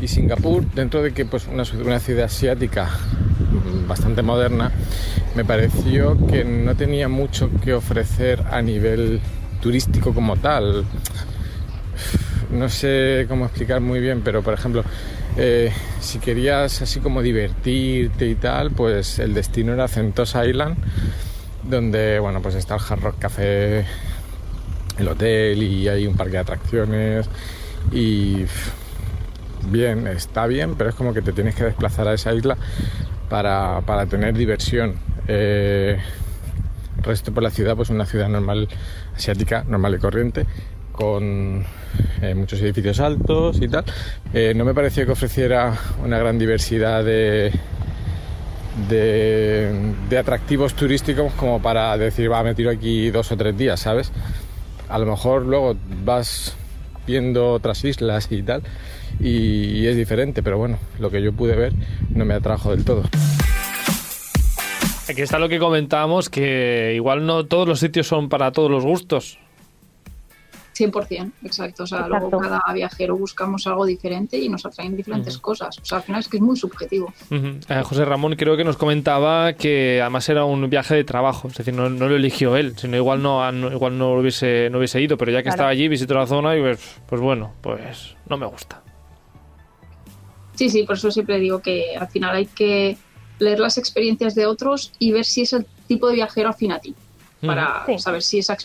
[0.00, 4.70] Y Singapur, dentro de que pues una, ciudad- una ciudad asiática mm, bastante moderna,
[5.34, 9.20] me pareció que no tenía mucho que ofrecer a nivel
[9.60, 10.84] turístico como tal.
[12.52, 14.84] No sé cómo explicar muy bien, pero por ejemplo,
[15.38, 20.76] eh, si querías así como divertirte y tal, pues el destino era Sentosa Island,
[21.62, 23.86] donde bueno pues está el Hard Rock Café,
[24.98, 27.26] el hotel y hay un parque de atracciones
[27.90, 28.44] y
[29.70, 32.58] bien, está bien, pero es como que te tienes que desplazar a esa isla
[33.30, 34.96] para, para tener diversión.
[35.26, 35.98] Eh,
[37.02, 38.68] resto por la ciudad, pues una ciudad normal,
[39.16, 40.46] asiática, normal y corriente,
[40.92, 41.64] con
[42.20, 43.84] eh, muchos edificios altos y tal.
[44.32, 47.52] Eh, no me pareció que ofreciera una gran diversidad de,
[48.88, 54.12] de, atractivos turísticos como para decir, va, me tiro aquí dos o tres días, ¿sabes?
[54.88, 56.54] A lo mejor luego vas
[57.06, 58.62] viendo otras islas y tal
[59.18, 61.72] y, y es diferente, pero bueno, lo que yo pude ver
[62.10, 63.02] no me atrajo del todo.
[65.08, 68.84] Aquí está lo que comentábamos, que igual no todos los sitios son para todos los
[68.84, 69.38] gustos.
[70.74, 71.82] 100%, exacto.
[71.82, 72.28] O sea, Exacto.
[72.30, 75.78] luego cada viajero buscamos algo diferente y nos atraen diferentes cosas.
[75.78, 77.12] O sea, al final es que es muy subjetivo.
[77.30, 81.54] Eh, José Ramón creo que nos comentaba que además era un viaje de trabajo, es
[81.56, 85.00] decir, no, no lo eligió él, sino igual no, no- igual no hubiese, no hubiese
[85.00, 85.54] ido, pero ya que Claro.
[85.56, 88.80] estaba allí, visitó la zona y pues, pues bueno, pues no me gusta.
[90.54, 92.96] Sí, sí, por eso siempre digo que al final hay que
[93.38, 96.78] leer las experiencias de otros y ver si es el tipo de viajero afín a
[96.78, 96.94] ti,
[97.44, 97.98] para Sí.
[97.98, 98.56] saber si esa,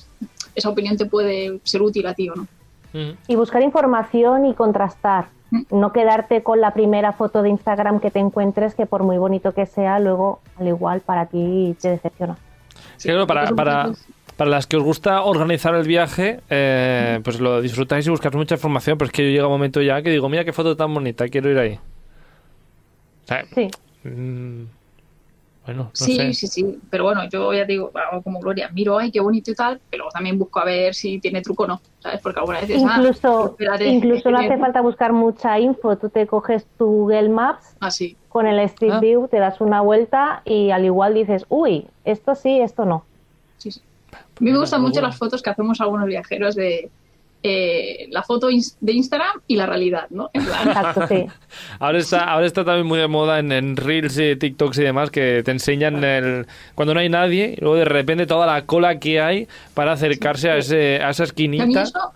[0.58, 2.48] esa opinión te puede ser útil a ti o no.
[2.94, 3.16] Ujú.
[3.28, 5.28] Y buscar información y contrastar.
[5.52, 5.62] Mm.
[5.70, 9.54] No quedarte con la primera foto de Instagram que te encuentres, que por muy bonito
[9.54, 12.38] que sea, luego al igual para ti te decepciona.
[12.98, 13.92] Sí, Claro, para, para,
[14.36, 18.56] para las que os gusta organizar el viaje, eh, pues lo disfrutáis y buscáis mucha
[18.56, 20.92] información, pero es que yo llega un momento ya que digo, mira qué foto tan
[20.92, 21.80] bonita, quiero ir ahí.
[23.24, 23.70] O sea, Sí,
[24.04, 24.64] mm,
[25.68, 26.34] bueno, no Sí, sé.
[26.34, 29.54] sí, sí, pero bueno, yo ya digo, hago como Gloria, miro, ay, qué bonito y
[29.56, 32.20] tal, pero también busco a ver si tiene truco o no, ¿sabes?
[32.22, 35.96] Porque alguna vez dices, ah, incluso, incluso no hace falta buscar mucha info.
[35.98, 39.00] Tú te coges tu Google Maps Así, con el Street Ah.
[39.00, 43.04] View, te das una vuelta y al igual dices, uy, esto sí, esto no.
[43.58, 43.82] sí, sí.
[44.14, 46.90] A mí me gustan mucho las fotos que hacemos algunos viajeros de
[47.44, 50.30] eh, la foto de Instagram y la realidad, ¿no?
[50.34, 51.26] En plan, Exacto, sí.
[51.80, 55.12] Ahora está, ahora está también muy de moda en, en Reels y TikToks y demás
[55.12, 59.00] que te enseñan el, cuando no hay nadie y luego de repente toda la cola
[59.00, 61.84] que hay para acercarse a, ese, a esa a mí esquinita.
[61.84, 62.12] eso,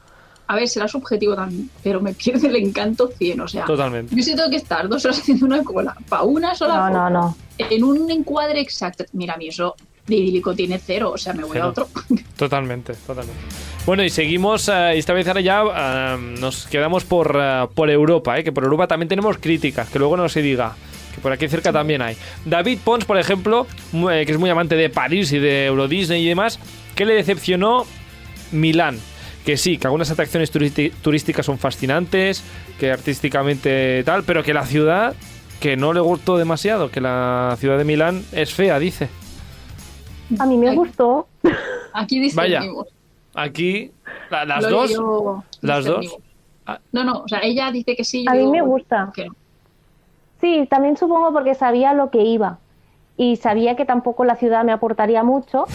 [0.47, 4.13] a ver, será subjetivo también, pero me pierde el encanto 100, o sea, Totalmente.
[4.15, 6.93] yo sí tengo que estar dos horas haciendo una cola para una sola No, foto,
[6.99, 7.37] no, no.
[7.57, 9.05] en un encuadre exacto.
[9.13, 9.75] Mira, a mí eso
[10.15, 11.65] de idílico tiene cero, o sea, me voy Cero.
[11.65, 11.89] a otro.
[12.37, 13.39] Totalmente, totalmente.
[13.85, 18.37] Bueno, y seguimos, eh, esta vez ahora ya eh, nos quedamos por, eh, por Europa,
[18.37, 20.75] eh, que por Europa también tenemos críticas, que luego no se diga,
[21.15, 22.15] que por aquí cerca también hay.
[22.45, 26.27] David Pons, por ejemplo, que es muy amante de París y de Euro Disney y
[26.29, 26.59] demás,
[26.95, 27.85] que le decepcionó
[28.51, 28.99] Milán.
[29.45, 32.43] Que sí, que algunas atracciones turísticas son fascinantes,
[32.79, 35.15] que artísticamente tal, pero que la ciudad,
[35.59, 39.09] que no le gustó demasiado, que la ciudad de Milán es fea, dice.
[40.39, 40.75] A mí me Ay.
[40.75, 41.27] gustó.
[41.93, 42.59] Aquí Vaya.
[42.59, 42.87] discernimos.
[43.33, 43.91] Aquí,
[44.29, 46.17] la- las dos, yo las dos.
[46.65, 46.79] Ah.
[46.91, 48.23] No, no, o sea, ella dice que sí.
[48.25, 49.11] yo A mí me gusta.
[49.15, 49.33] que no.
[50.39, 52.57] Sí, también supongo porque sabía lo que iba
[53.17, 55.65] y sabía que tampoco la ciudad me aportaría mucho,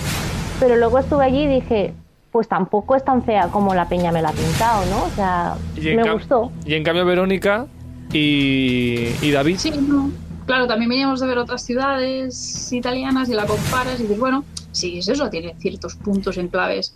[0.58, 1.94] pero luego estuve allí y dije,
[2.32, 5.04] pues tampoco es tan fea como la peña me la ha pintado, ¿no?
[5.04, 6.50] O sea, me gustó.
[6.66, 7.66] Y en cambio Verónica
[8.12, 9.56] y, y David.
[9.58, 10.10] Sí, no.
[10.46, 14.98] Claro, también veníamos de ver otras ciudades italianas y la comparas y dices, bueno, sí,
[14.98, 16.94] es eso, tiene ciertos puntos en claves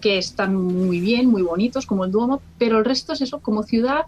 [0.00, 3.62] que están muy bien, muy bonitos, como el Duomo, pero el resto es eso, como
[3.64, 4.02] ciudad.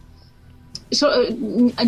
[0.90, 1.37] eso, eh,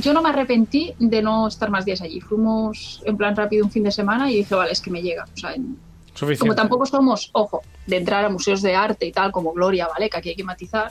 [0.01, 2.21] yo no me arrepentí de no estar más días allí.
[2.21, 5.25] Fuimos en plan rápido un fin de semana y dije, vale, es que me llega.
[5.33, 5.77] O sea, en-
[6.15, 6.39] Suficiente.
[6.41, 10.09] como tampoco somos, ojo, de entrar a museos de arte y tal, como Gloria, ¿vale?
[10.09, 10.91] Que aquí hay que matizar.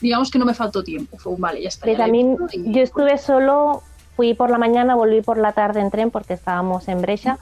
[0.00, 1.16] Digamos que no me faltó tiempo.
[1.18, 1.86] Fue un vale, ya está.
[1.86, 3.82] Que ya también yo estuve solo,
[4.16, 7.38] fui por la mañana, volví por la tarde en tren porque estábamos en Brescia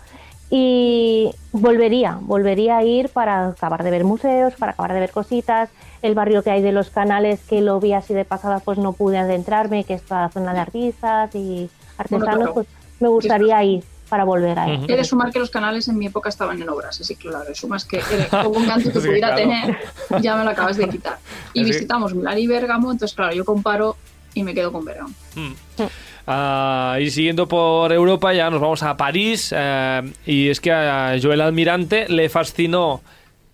[0.50, 5.70] y volvería, volvería a ir para acabar de ver museos, para acabar de ver cositas,
[6.02, 8.92] el barrio que hay de los canales que lo vi así de pasada pues no
[8.92, 12.54] pude adentrarme, que es toda la zona de artistas y artesanos, claro.
[12.54, 12.66] pues
[13.00, 14.80] me gustaría ir para volver a ir.
[14.80, 14.92] Ujú.
[14.92, 17.52] He de sumar que los canales en mi época estaban en obras, así que claro,
[17.54, 19.36] sumas que el poco encanto que Sí, pudiera claro.
[19.42, 19.78] tener,
[20.22, 21.18] ya me lo acabas de quitar.
[21.54, 23.96] Y Así- visitamos Milán y Bérgamo, entonces claro, yo comparo
[24.34, 25.08] y me quedo con verano.
[25.36, 25.52] Mm.
[26.26, 31.14] Ah, y siguiendo por Europa ya nos vamos a París eh, y es que a
[31.22, 33.02] Joel Almirante le fascinó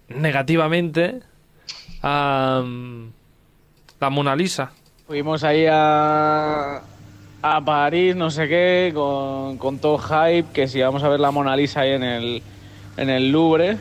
[0.09, 1.21] negativamente
[2.03, 2.63] la
[4.11, 4.71] Mona Lisa.
[5.07, 6.81] Fuimos ahí a,
[7.43, 11.33] a París, no sé qué, con, con todo hype, que si vamos a ver la
[11.33, 12.43] Mona Lisa ahí en el,
[12.97, 13.77] en el Louvre.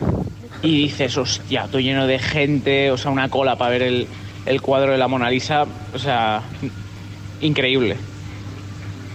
[0.61, 4.07] Y dices, hostia, todo lleno de gente, o sea, una cola para ver el,
[4.45, 6.41] el cuadro de la Mona Lisa, o sea,
[7.39, 7.95] increíble.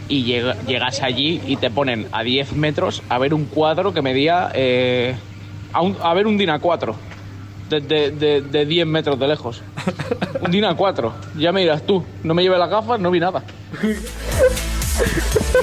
[0.09, 4.03] Y llega- llegas allí y te ponen a 10 metros a ver un cuadro que
[4.03, 5.15] medía, eh,
[5.73, 6.95] a, un- a ver un DIN A4,
[7.71, 9.63] de, de, de- de 10 metros de lejos.
[10.43, 13.43] Un DIN A4, ya me dirás tú, no me llevé las gafas, no vi nada.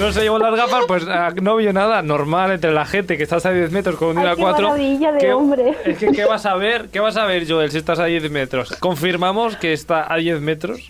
[0.00, 3.22] No se llevó las gafas, pues ah, no vio nada normal entre la gente que
[3.22, 4.68] estás a 10 metros con un día qué 4.
[4.68, 5.74] maravilla de ¿Qué- hombre.
[5.86, 6.88] Es que, ¿qué vas a ver?
[6.90, 8.74] ¿Qué vas a ver, Joel, si estás a 10 metros?
[8.78, 10.80] ¿Confirmamos que está a 10 metros?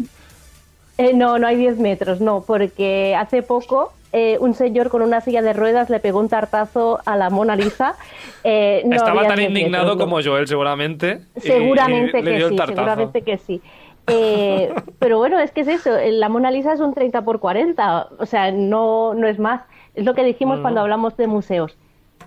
[0.98, 5.20] Eh, no, no hay 10 metros, no, porque hace poco eh, un señor con una
[5.22, 7.94] silla de ruedas le pegó un tartazo a la Mona Lisa.
[8.44, 10.05] Eh, no Estaba tan 10 indignado metros, no.
[10.05, 11.20] como Joel, seguramente.
[11.37, 13.62] Seguramente y que sí, seguramente que sí.
[14.09, 18.09] Eh, pero bueno, es que es eso, la Mona Lisa es un 30 por 40,
[18.18, 19.62] o sea, no, no es más.
[19.94, 20.62] Es lo que dijimos Mm.
[20.62, 21.76] cuando hablamos de museos.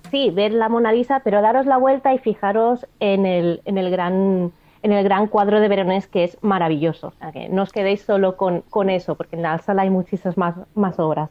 [0.09, 3.91] Sí, ver la Mona Lisa, pero daros la vuelta y fijaros en el, en el
[3.91, 4.53] gran
[4.85, 7.07] en el gran cuadro de Veronés que es maravilloso.
[7.07, 9.89] O sea, que no os quedéis solo con, con eso, porque en la sala hay
[9.89, 11.29] muchísimas más, más obras.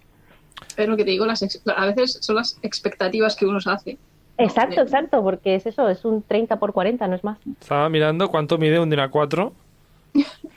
[0.76, 3.70] Es lo que te digo, las ex- a veces son las expectativas que uno se
[3.70, 3.98] hace.
[4.38, 7.38] Exacto, exacto, porque es eso, es un 30 por 40, no es más.
[7.60, 9.52] Estaba mirando cuánto mide un Dina 4.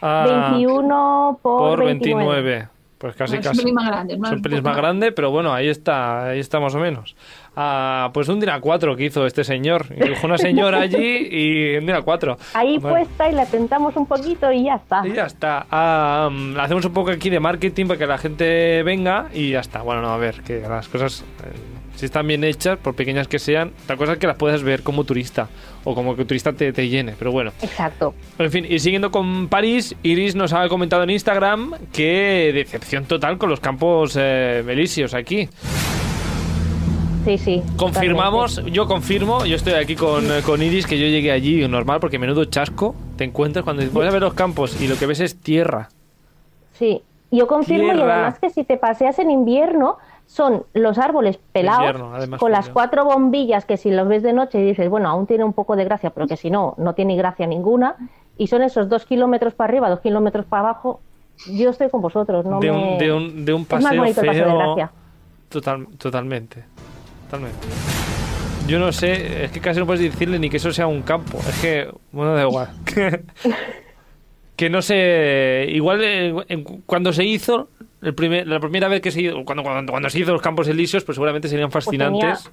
[0.01, 2.41] Ah, 21 por, por 29.
[2.41, 2.69] 29.
[2.97, 3.61] Pues casi, Bueno, es un casi.
[3.61, 6.59] pelín más grande, Es más- un pelín más grande, pero bueno, ahí está, ahí está
[6.59, 7.15] más o menos.
[7.55, 9.87] Ah, pues un Dina 4 que hizo este señor.
[9.89, 12.37] Dijo una señora allí y un Dina 4.
[12.55, 12.97] Ahí Bueno.
[12.97, 15.07] puesta y la tentamos un poquito y ya está.
[15.07, 15.65] Y ya está.
[15.69, 19.59] Ah, mm, hacemos un poco aquí de marketing para que la gente venga y ya
[19.59, 19.81] está.
[19.83, 23.39] Bueno, no, a ver, que las cosas, eh, si están bien hechas, por pequeñas que
[23.39, 25.49] sean, la cosa es que las puedas ver como turista
[25.83, 27.15] o como que turista te, te llene.
[27.17, 28.13] Pero bueno, Exacto.
[28.37, 33.39] en fin, y siguiendo con París, Iris nos ha comentado en Instagram que decepción total
[33.39, 35.49] con los campos eh, elíseos aquí.
[37.25, 37.63] Sí, sí.
[37.75, 41.99] Confirmamos, yo confirmo, yo estoy aquí con, eh, con Iris que yo llegué allí normal
[41.99, 45.35] porque menudo chasco te encuentras cuando a ver los campos y lo que ves es
[45.35, 45.89] tierra.
[46.73, 51.79] Sí, yo confirmo y además que si te paseas en invierno son los árboles pelados
[51.79, 55.25] Invierno, además, con las cuatro bombillas que si los ves de noche dices, bueno, aún
[55.25, 57.95] tiene un poco de gracia, pero que si no, no tiene gracia ninguna.
[58.37, 60.99] Y son esos dos kilómetros para arriba, dos kilómetros para abajo.
[61.49, 62.93] Yo estoy con vosotros, no de, me...
[62.93, 64.91] un, de, un, de un es más paseo bonito el paseo de gracia.
[65.49, 66.63] Total, totalmente.
[67.25, 67.67] Totalmente.
[68.67, 71.37] Yo no sé, es que casi no puedes decirle ni que eso sea un campo.
[71.39, 72.69] Es que, bueno, da igual.
[74.57, 77.69] que no sé, igual eh, cuando se hizo,
[78.01, 80.67] el primer, la primera vez que se hizo, cuando, cuando, cuando se hizo los campos
[80.67, 82.49] elíseos, pues seguramente serían fascinantes,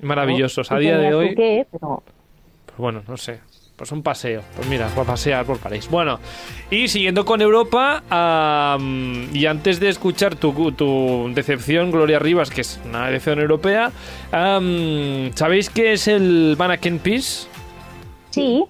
[0.00, 0.70] maravillosos.
[0.70, 2.02] A día de tenía hoy, qué, pero
[2.66, 3.40] pues bueno, no sé.
[3.76, 4.42] Pues un paseo.
[4.56, 5.86] Pues mira, para pasear por París.
[5.88, 6.18] Bueno,
[6.68, 8.02] y siguiendo con Europa,
[9.32, 13.92] y antes de escuchar tu, tu decepción, Gloria Rivas, que es una decepción europea,
[15.34, 17.46] ¿sabéis qué es el Mannequin Peace?
[18.30, 18.64] sí,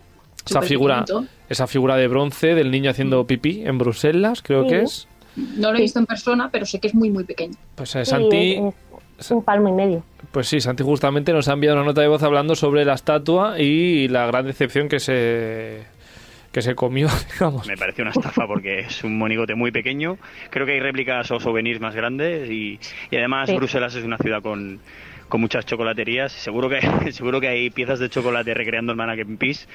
[0.47, 1.05] Esa figura,
[1.49, 4.69] esa figura de bronce del niño haciendo pipí en Bruselas, creo Sí.
[4.69, 5.09] que es.
[5.57, 7.55] No lo he visto en persona, pero sé que es muy, muy pequeño.
[7.75, 8.75] Pues eh, sí, Santi, es-
[9.19, 10.05] es un palmo y medio.
[10.33, 13.59] pues sí, Santi justamente nos ha enviado una nota de voz hablando sobre la estatua
[13.61, 15.83] y la gran decepción que se
[16.53, 17.67] que se comió, digamos.
[17.67, 20.17] Me parece una estafa porque es un monigote muy pequeño.
[20.51, 22.79] Creo que hay réplicas o souvenirs más grandes y,
[23.11, 23.57] y además Sí.
[23.57, 24.81] Bruselas es una ciudad con,
[25.29, 26.33] con muchas chocolaterías.
[26.33, 26.81] Seguro que,
[27.13, 29.67] seguro que hay piezas de chocolate recreando el Mannequin Peace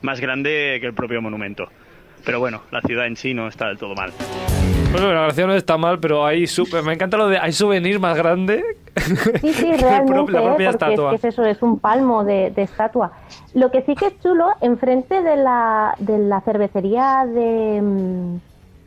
[0.00, 1.68] más grande que el propio monumento.
[2.24, 4.12] Pero bueno, la ciudad en sí no está del todo mal.
[4.92, 7.98] Bueno, la gracia no está mal, pero hay super, me encanta lo de hay souvenir
[7.98, 8.62] más grande.
[9.40, 11.14] Sí, sí, realmente, la propia porque estatua.
[11.14, 13.12] es que es eso, es un palmo de, de estatua.
[13.54, 18.36] Lo que sí que es chulo, enfrente de la, de la cervecería de, mm,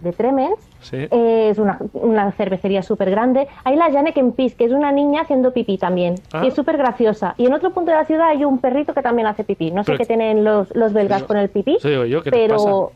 [0.04, 0.98] de Tremens, Sí.
[0.98, 5.22] eh, es una, una cervecería súper grande, hay la Janeken Pis, que es una niña
[5.22, 6.42] haciendo pipí también, Ah.
[6.42, 7.34] que es súper graciosa.
[7.38, 9.72] Y en otro punto de la ciudad hay un perrito que también hace pipí.
[9.72, 12.92] No sé Pero- qué tienen los, los belgas con el pipí, yo, ¿qué les pero...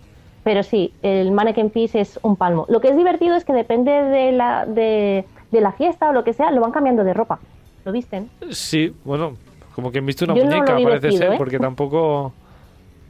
[0.50, 2.66] Pero sí, el Mannequin Peace es un palmo.
[2.70, 6.24] Lo que es divertido es que depende de la, de, de la fiesta o lo
[6.24, 7.38] que sea, lo van cambiando de ropa.
[7.86, 8.32] ¿Lo visten?
[8.50, 9.38] Sí, bueno,
[9.76, 11.38] como que han visto una Yo no muñeca, vi parece vestido, ser, ¿eh?
[11.38, 12.34] porque tampoco.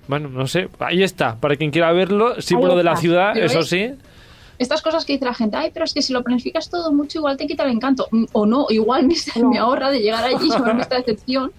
[0.09, 0.67] Bueno, no sé.
[0.79, 3.89] Ahí está, para quien quiera verlo, símbolo de la ciudad, Pero eso es- sí.
[4.57, 7.19] Estas cosas que dice la gente, ay, pero es que si lo planificas todo mucho,
[7.19, 8.07] igual te quita el encanto.
[8.11, 9.49] Mm, O no, igual me, No.
[9.49, 11.53] me ahorra de llegar allí y llevarme esta decepción.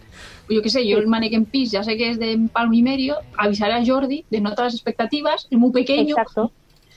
[0.50, 2.82] Yo qué sé, yo el Mannequin Peace ya sé que es de un palmo y
[2.82, 6.50] medio, avisaré a Jordi de no todas las expectativas, es muy pequeño, Exacto.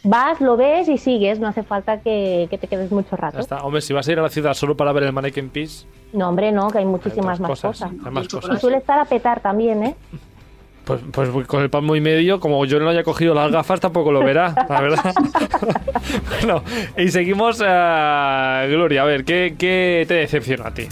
[0.03, 3.37] vas, lo ves y sigues, no hace falta que, que te quedes mucho rato.
[3.37, 3.57] Ya está.
[3.63, 6.29] Hombre, si vas a ir a la ciudad solo para ver el Mannequin Peace, No,
[6.29, 7.91] hombre, no, que hay muchísimas más cosas, cosas.
[8.05, 8.59] hay más Y cosas.
[8.59, 9.95] suele estar a petar también, ¿eh?
[10.85, 14.11] Pues, pues con el palmo y medio, como yo no haya cogido las gafas, tampoco
[14.11, 15.13] lo verá, la verdad.
[16.41, 16.61] bueno,
[16.97, 19.03] y seguimos a Gloria.
[19.03, 20.87] A ver, ¿qué, qué te decepcionó a ti?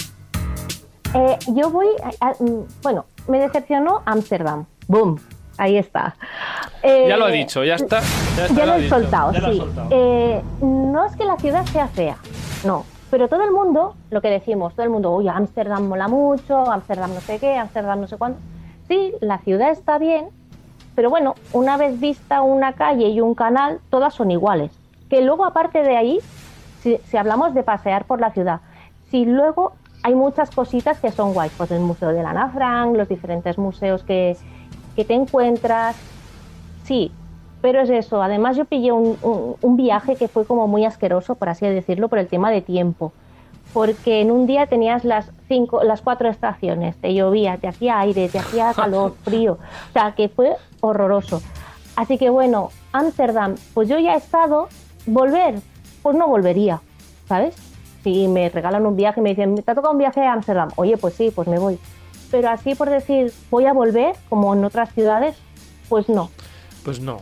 [1.13, 1.87] Eh, yo voy,
[2.21, 4.65] a- a- mm, bueno, me decepcionó Ámsterdam.
[4.87, 5.19] ¡Boom!
[5.57, 6.15] Ahí está.
[6.81, 7.99] Eh, ya lo ha dicho, ya está.
[8.37, 9.57] Ya, está, Ya lo he dicho, soltado, sí.
[9.57, 9.87] soltado.
[9.91, 12.17] Eh, no es que la ciudad sea fea,
[12.65, 12.85] no.
[13.11, 17.13] Pero todo el mundo, lo que decimos, todo el mundo, oye, Ámsterdam mola mucho, Ámsterdam
[17.13, 18.39] no sé qué, Ámsterdam no sé cuánto.
[18.87, 20.29] Sí, la ciudad está bien,
[20.95, 24.71] pero bueno, una vez vista una calle y un canal, todas son iguales.
[25.09, 26.19] Que luego, aparte de ahí,
[26.81, 28.61] si, si hablamos de pasear por la ciudad,
[29.09, 29.73] si luego
[30.03, 33.57] hay muchas cositas que son guays, pues el Museo de la Ana Frank, los diferentes
[33.57, 34.35] museos que,
[34.95, 35.95] que te encuentras,
[36.85, 37.11] sí,
[37.61, 38.21] pero es eso.
[38.23, 42.07] Además, yo pillé un, un- un viaje que fue como muy asqueroso, por así decirlo,
[42.07, 43.13] por el tema de tiempo.
[43.73, 48.27] Porque en un día tenías las cinco, las cuatro estaciones, te llovía, te hacía aire,
[48.27, 49.53] te hacía calor, frío,
[49.89, 51.41] o sea que fue horroroso.
[51.95, 54.67] Así que bueno, Ámsterdam, pues yo ya he estado,
[55.05, 55.55] volver,
[56.01, 56.81] pues no volvería,
[57.27, 57.55] ¿sabes?
[58.03, 60.69] Si me regalan un viaje y me dicen, te ha tocado un viaje a Ámsterdam,
[60.75, 61.77] oye, pues sí, pues me voy.
[62.31, 65.37] Pero así por decir, voy a volver, como en otras ciudades,
[65.89, 66.29] pues no.
[66.83, 67.21] Pues no.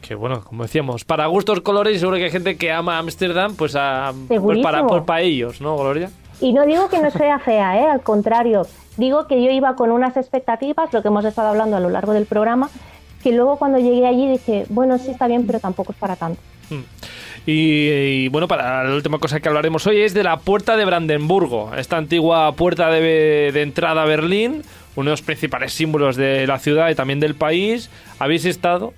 [0.00, 3.54] Que bueno, como decíamos, para gustos colores, y seguro que hay gente que ama Ámsterdam,
[3.56, 6.10] pues, a, pues para, pues para ellos, ¿no, Gloria?
[6.40, 7.90] Y no digo que no sea fea, ¿eh?
[7.90, 8.66] al contrario,
[8.96, 12.12] digo que yo iba con unas expectativas, lo que hemos estado hablando a lo largo
[12.12, 12.70] del programa,
[13.22, 16.40] que luego cuando llegué allí dije, bueno, sí está bien, pero tampoco es para tanto.
[17.46, 20.84] Y, y, bueno, para la última cosa que hablaremos hoy es de la Puerta de
[20.84, 24.62] Brandenburgo, esta antigua puerta de, de entrada a Berlín,
[24.94, 27.90] uno de los principales símbolos de la ciudad y también del país.
[28.18, 28.92] ¿Habéis estado?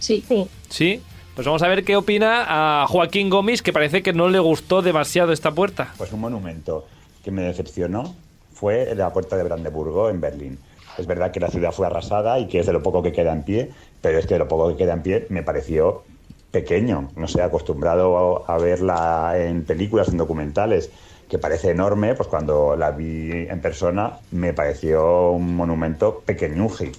[0.00, 0.22] Sí.
[0.26, 0.46] Sí.
[0.68, 1.02] Sí.
[1.34, 4.82] Pues vamos a ver qué opina a Joaquín Gómez, que parece que no le gustó
[4.82, 5.94] demasiado esta puerta.
[5.96, 6.86] Pues un monumento
[7.24, 8.14] que me decepcionó
[8.52, 10.58] fue la puerta de Brandeburgo en Berlín.
[10.98, 13.32] Es verdad que la ciudad fue arrasada y que es de lo poco que queda
[13.32, 13.70] en pie,
[14.02, 16.02] pero es que de lo poco que queda en pie me pareció
[16.50, 17.08] pequeño.
[17.16, 20.90] No sé, acostumbrado a verla en películas, en documentales,
[21.28, 26.90] que parece enorme, pues cuando la vi en persona me pareció un monumento pequeñuji.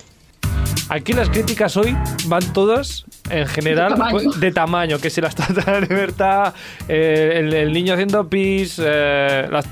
[0.91, 1.95] Aquí las críticas hoy
[2.27, 4.11] van todas, en general, De tamaño.
[4.11, 6.53] pues, de tamaño, que si la Estatua de la Libertad,
[6.87, 9.67] eh, el, el niño haciendo pis, eh, las-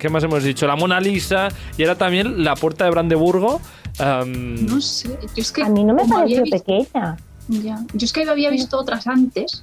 [0.00, 0.66] ¿qué más hemos dicho?
[0.68, 3.60] La Mona Lisa, y era también la puerta de Brandeburgo.
[3.98, 7.16] am, No sé, yo es que A mí no me pareció pequeña.
[7.62, 7.78] Ya.
[7.92, 9.62] Yo es que había visto otras antes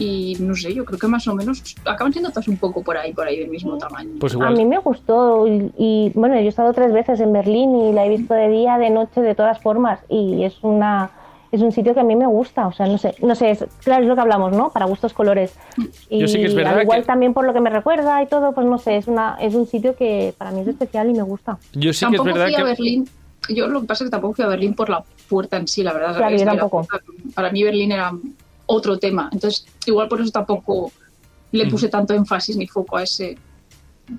[0.00, 2.96] y no sé, yo creo que más o menos acaban siendo todas un poco por
[2.96, 4.10] ahí, por ahí del mismo tamaño.
[4.20, 7.74] pues A mí me gustó y, y, bueno, yo he estado tres veces en Berlín
[7.74, 11.10] y la he visto de día, de noche, de todas formas y es una
[11.50, 13.64] es un sitio que a mí me gusta, o sea, no sé, no sé, es,
[13.82, 14.68] claro, es lo que hablamos, ¿no?
[14.70, 15.54] Para gustos colores.
[16.10, 18.22] Y Yo sí que es verdad al igual que- también por lo que me recuerda
[18.22, 21.08] y todo, pues no sé, es una es un sitio que para mí es especial
[21.08, 21.56] y me gusta.
[21.72, 22.64] Yo sí que es tampoco verdad fui a que...
[22.64, 23.08] Berlín.
[23.48, 25.82] Yo lo que pasa es que tampoco fui a Berlín por la puerta en sí,
[25.82, 26.16] la verdad.
[26.16, 26.84] Claro, yo tampoco.
[26.86, 27.04] puerta-
[27.34, 28.12] para mí Berlín era
[28.66, 29.28] otro tema.
[29.32, 30.90] Entonces, igual por eso tampoco
[31.52, 31.70] le Mm.
[31.70, 33.36] puse tanto énfasis ni foco a ese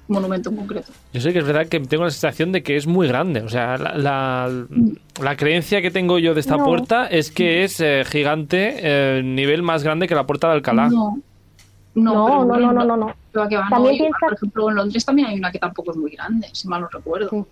[0.08, 0.92] monumento en concreto.
[1.14, 3.42] Yo sé que es verdad que tengo la sensación de que es muy grande.
[3.42, 4.66] O sea, la, la,
[5.22, 6.66] la creencia que tengo yo de esta No.
[6.66, 10.90] puerta es que es eh, gigante, eh, nivel más grande que la puerta de Alcalá.
[10.90, 11.20] No,
[11.96, 13.14] no, No, pero no, no, no, no, no.
[13.34, 16.48] También igual, piensa- Por ejemplo, en Londres también hay una que tampoco es muy grande,
[16.54, 17.30] si mal no recuerdo.
[17.30, 17.44] Sí.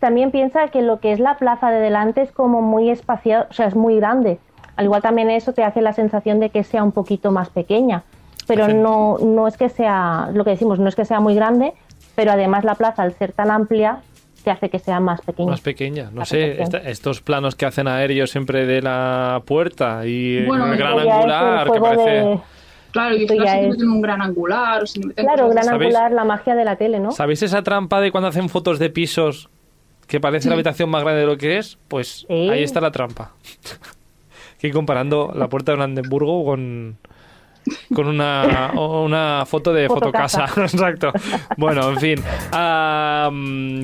[0.00, 3.52] También piensa que lo que es la plaza de delante es como muy espaciado, o
[3.52, 4.38] sea, es muy grande.
[4.76, 8.02] Al igual también eso te hace la sensación de que sea un poquito más pequeña.
[8.46, 11.72] Pero no, no es que sea, lo que decimos, no es que sea muy grande,
[12.14, 14.00] pero además la plaza, al ser tan amplia,
[14.44, 15.50] te hace que sea más pequeña.
[15.50, 20.02] Más pequeña, no La sé, esta- estos planos que hacen aéreos siempre de la puerta
[20.06, 22.10] y Bueno, el gran angular que parece...
[22.10, 22.40] de-
[22.92, 26.24] Claro, y ya es- meten un gran angular o si Claro, cosas gran angular, la
[26.24, 27.10] magia de la tele, ¿no?
[27.10, 29.50] ¿Sabéis esa trampa de cuando hacen fotos de pisos
[30.06, 31.78] que parece la habitación más grande de lo que es?
[31.88, 33.32] Pues ahí está la trampa.
[34.60, 36.98] que comparando la puerta de Brandenburgo con
[37.92, 40.46] con una, una foto de Fotocasa.
[40.46, 40.76] fotocasa.
[40.76, 41.12] Exacto.
[41.56, 42.22] Bueno, en fin.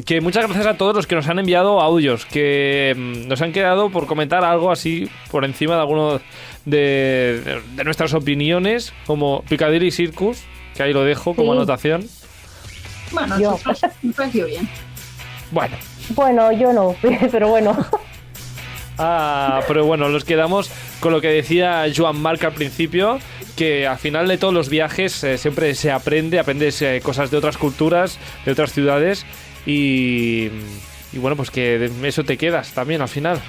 [0.05, 3.51] Que muchas gracias a todos los que nos han enviado audios, que mm, nos han
[3.53, 6.21] quedado por comentar algo así por encima de alguno
[6.65, 10.45] de, de- nuestras opiniones, como Piccadilly Circus,
[10.77, 11.59] que ahí lo dejo como Sí.
[11.59, 12.05] anotación.
[13.11, 13.59] Bueno, Yo.
[13.69, 14.69] eso me pareció bien.
[15.51, 15.77] Bueno.
[16.11, 16.95] Bueno, yo no,
[17.31, 17.77] pero bueno.
[18.99, 23.19] Ah, pero bueno, nos quedamos con lo que decía Joan Marc al principio,
[23.57, 27.37] que al final de todos los viajes eh, siempre se aprende, aprendes eh, cosas de
[27.39, 29.25] otras culturas, de otras ciudades
[29.67, 30.51] y,
[31.13, 33.41] y bueno, pues que de eso te quedas también al final.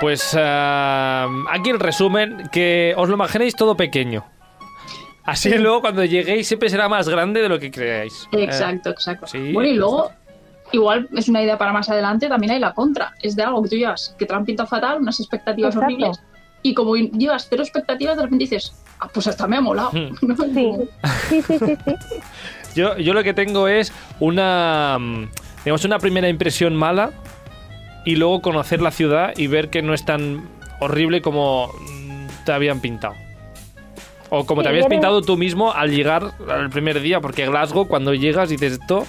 [0.00, 4.24] Pues ah, aquí el resumen, que os lo imaginéis todo pequeño.
[5.24, 8.28] Así luego cuando lleguéis siempre será más grande de lo que creáis.
[8.32, 9.26] Exacto, Eh, exacto.
[9.26, 10.10] sí, bueno, y luego,
[10.72, 13.12] igual es una idea para más adelante, también hay la contra.
[13.22, 15.86] Es de algo que tú llevas, que te han pintado fatal, unas expectativas Exacto.
[15.94, 16.20] horribles,
[16.62, 19.90] y como llevas cero expectativas, de repente dices, ah, pues hasta me ha molado.
[19.92, 20.14] Hmm.
[20.22, 20.36] ¿no?
[20.36, 20.86] Sí,
[21.42, 21.76] sí, sí, sí.
[21.86, 22.16] sí.
[22.76, 25.28] Yo, yo lo que tengo es una, mm,
[25.64, 27.10] digamos, una primera impresión mala
[28.06, 30.48] y luego conocer la ciudad y ver que no es tan
[30.80, 31.70] horrible como
[32.46, 33.14] te habían pintado.
[34.30, 38.14] O como te habías pintado tú mismo al llegar al primer día, porque Glasgow cuando
[38.14, 39.04] llegas dices esto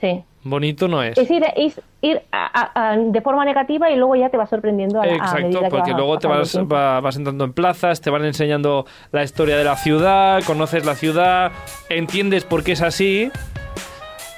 [0.00, 0.22] sí.
[0.44, 1.16] bonito no es.
[1.18, 4.46] Es ir, es ir a- a- a- de forma negativa y luego ya te va
[4.46, 8.24] sorprendiendo a, Exacto, que porque luego te vas, va- vas entrando en plazas, te van
[8.24, 11.52] enseñando la historia de la ciudad, conoces la ciudad,
[11.88, 13.30] entiendes por qué es así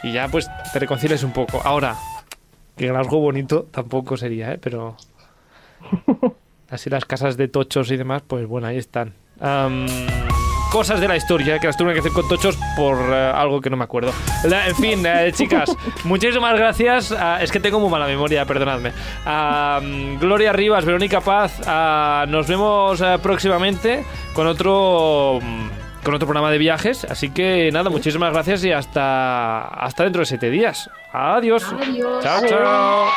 [0.02, 1.60] y ya pues te reconcilias un poco.
[1.64, 1.94] Ahora,
[2.76, 4.58] que Glasgow bonito tampoco sería, ¿eh?
[4.60, 4.96] pero
[6.70, 9.14] así las casas de tochos y demás, pues bueno, ahí están.
[10.72, 13.70] Cosas de la historia que las tuve que hacer con tochos por eh, algo que
[13.70, 14.12] no me acuerdo.
[14.42, 15.70] La- en fin, eh, chicas,
[16.02, 17.12] muchísimas gracias.
[17.12, 18.90] Ah, es que tengo muy mala memoria, perdonadme.
[20.18, 25.68] Gloria Rivas, Verónica Paz, ah, nos vemos eh, próximamente con otro mm,
[26.04, 27.04] con otro programa de viajes.
[27.04, 30.90] Así que nada, muchísimas gracias y hasta, hasta dentro de siete días.
[31.12, 31.74] Adiós.
[32.22, 33.08] Chao, chao.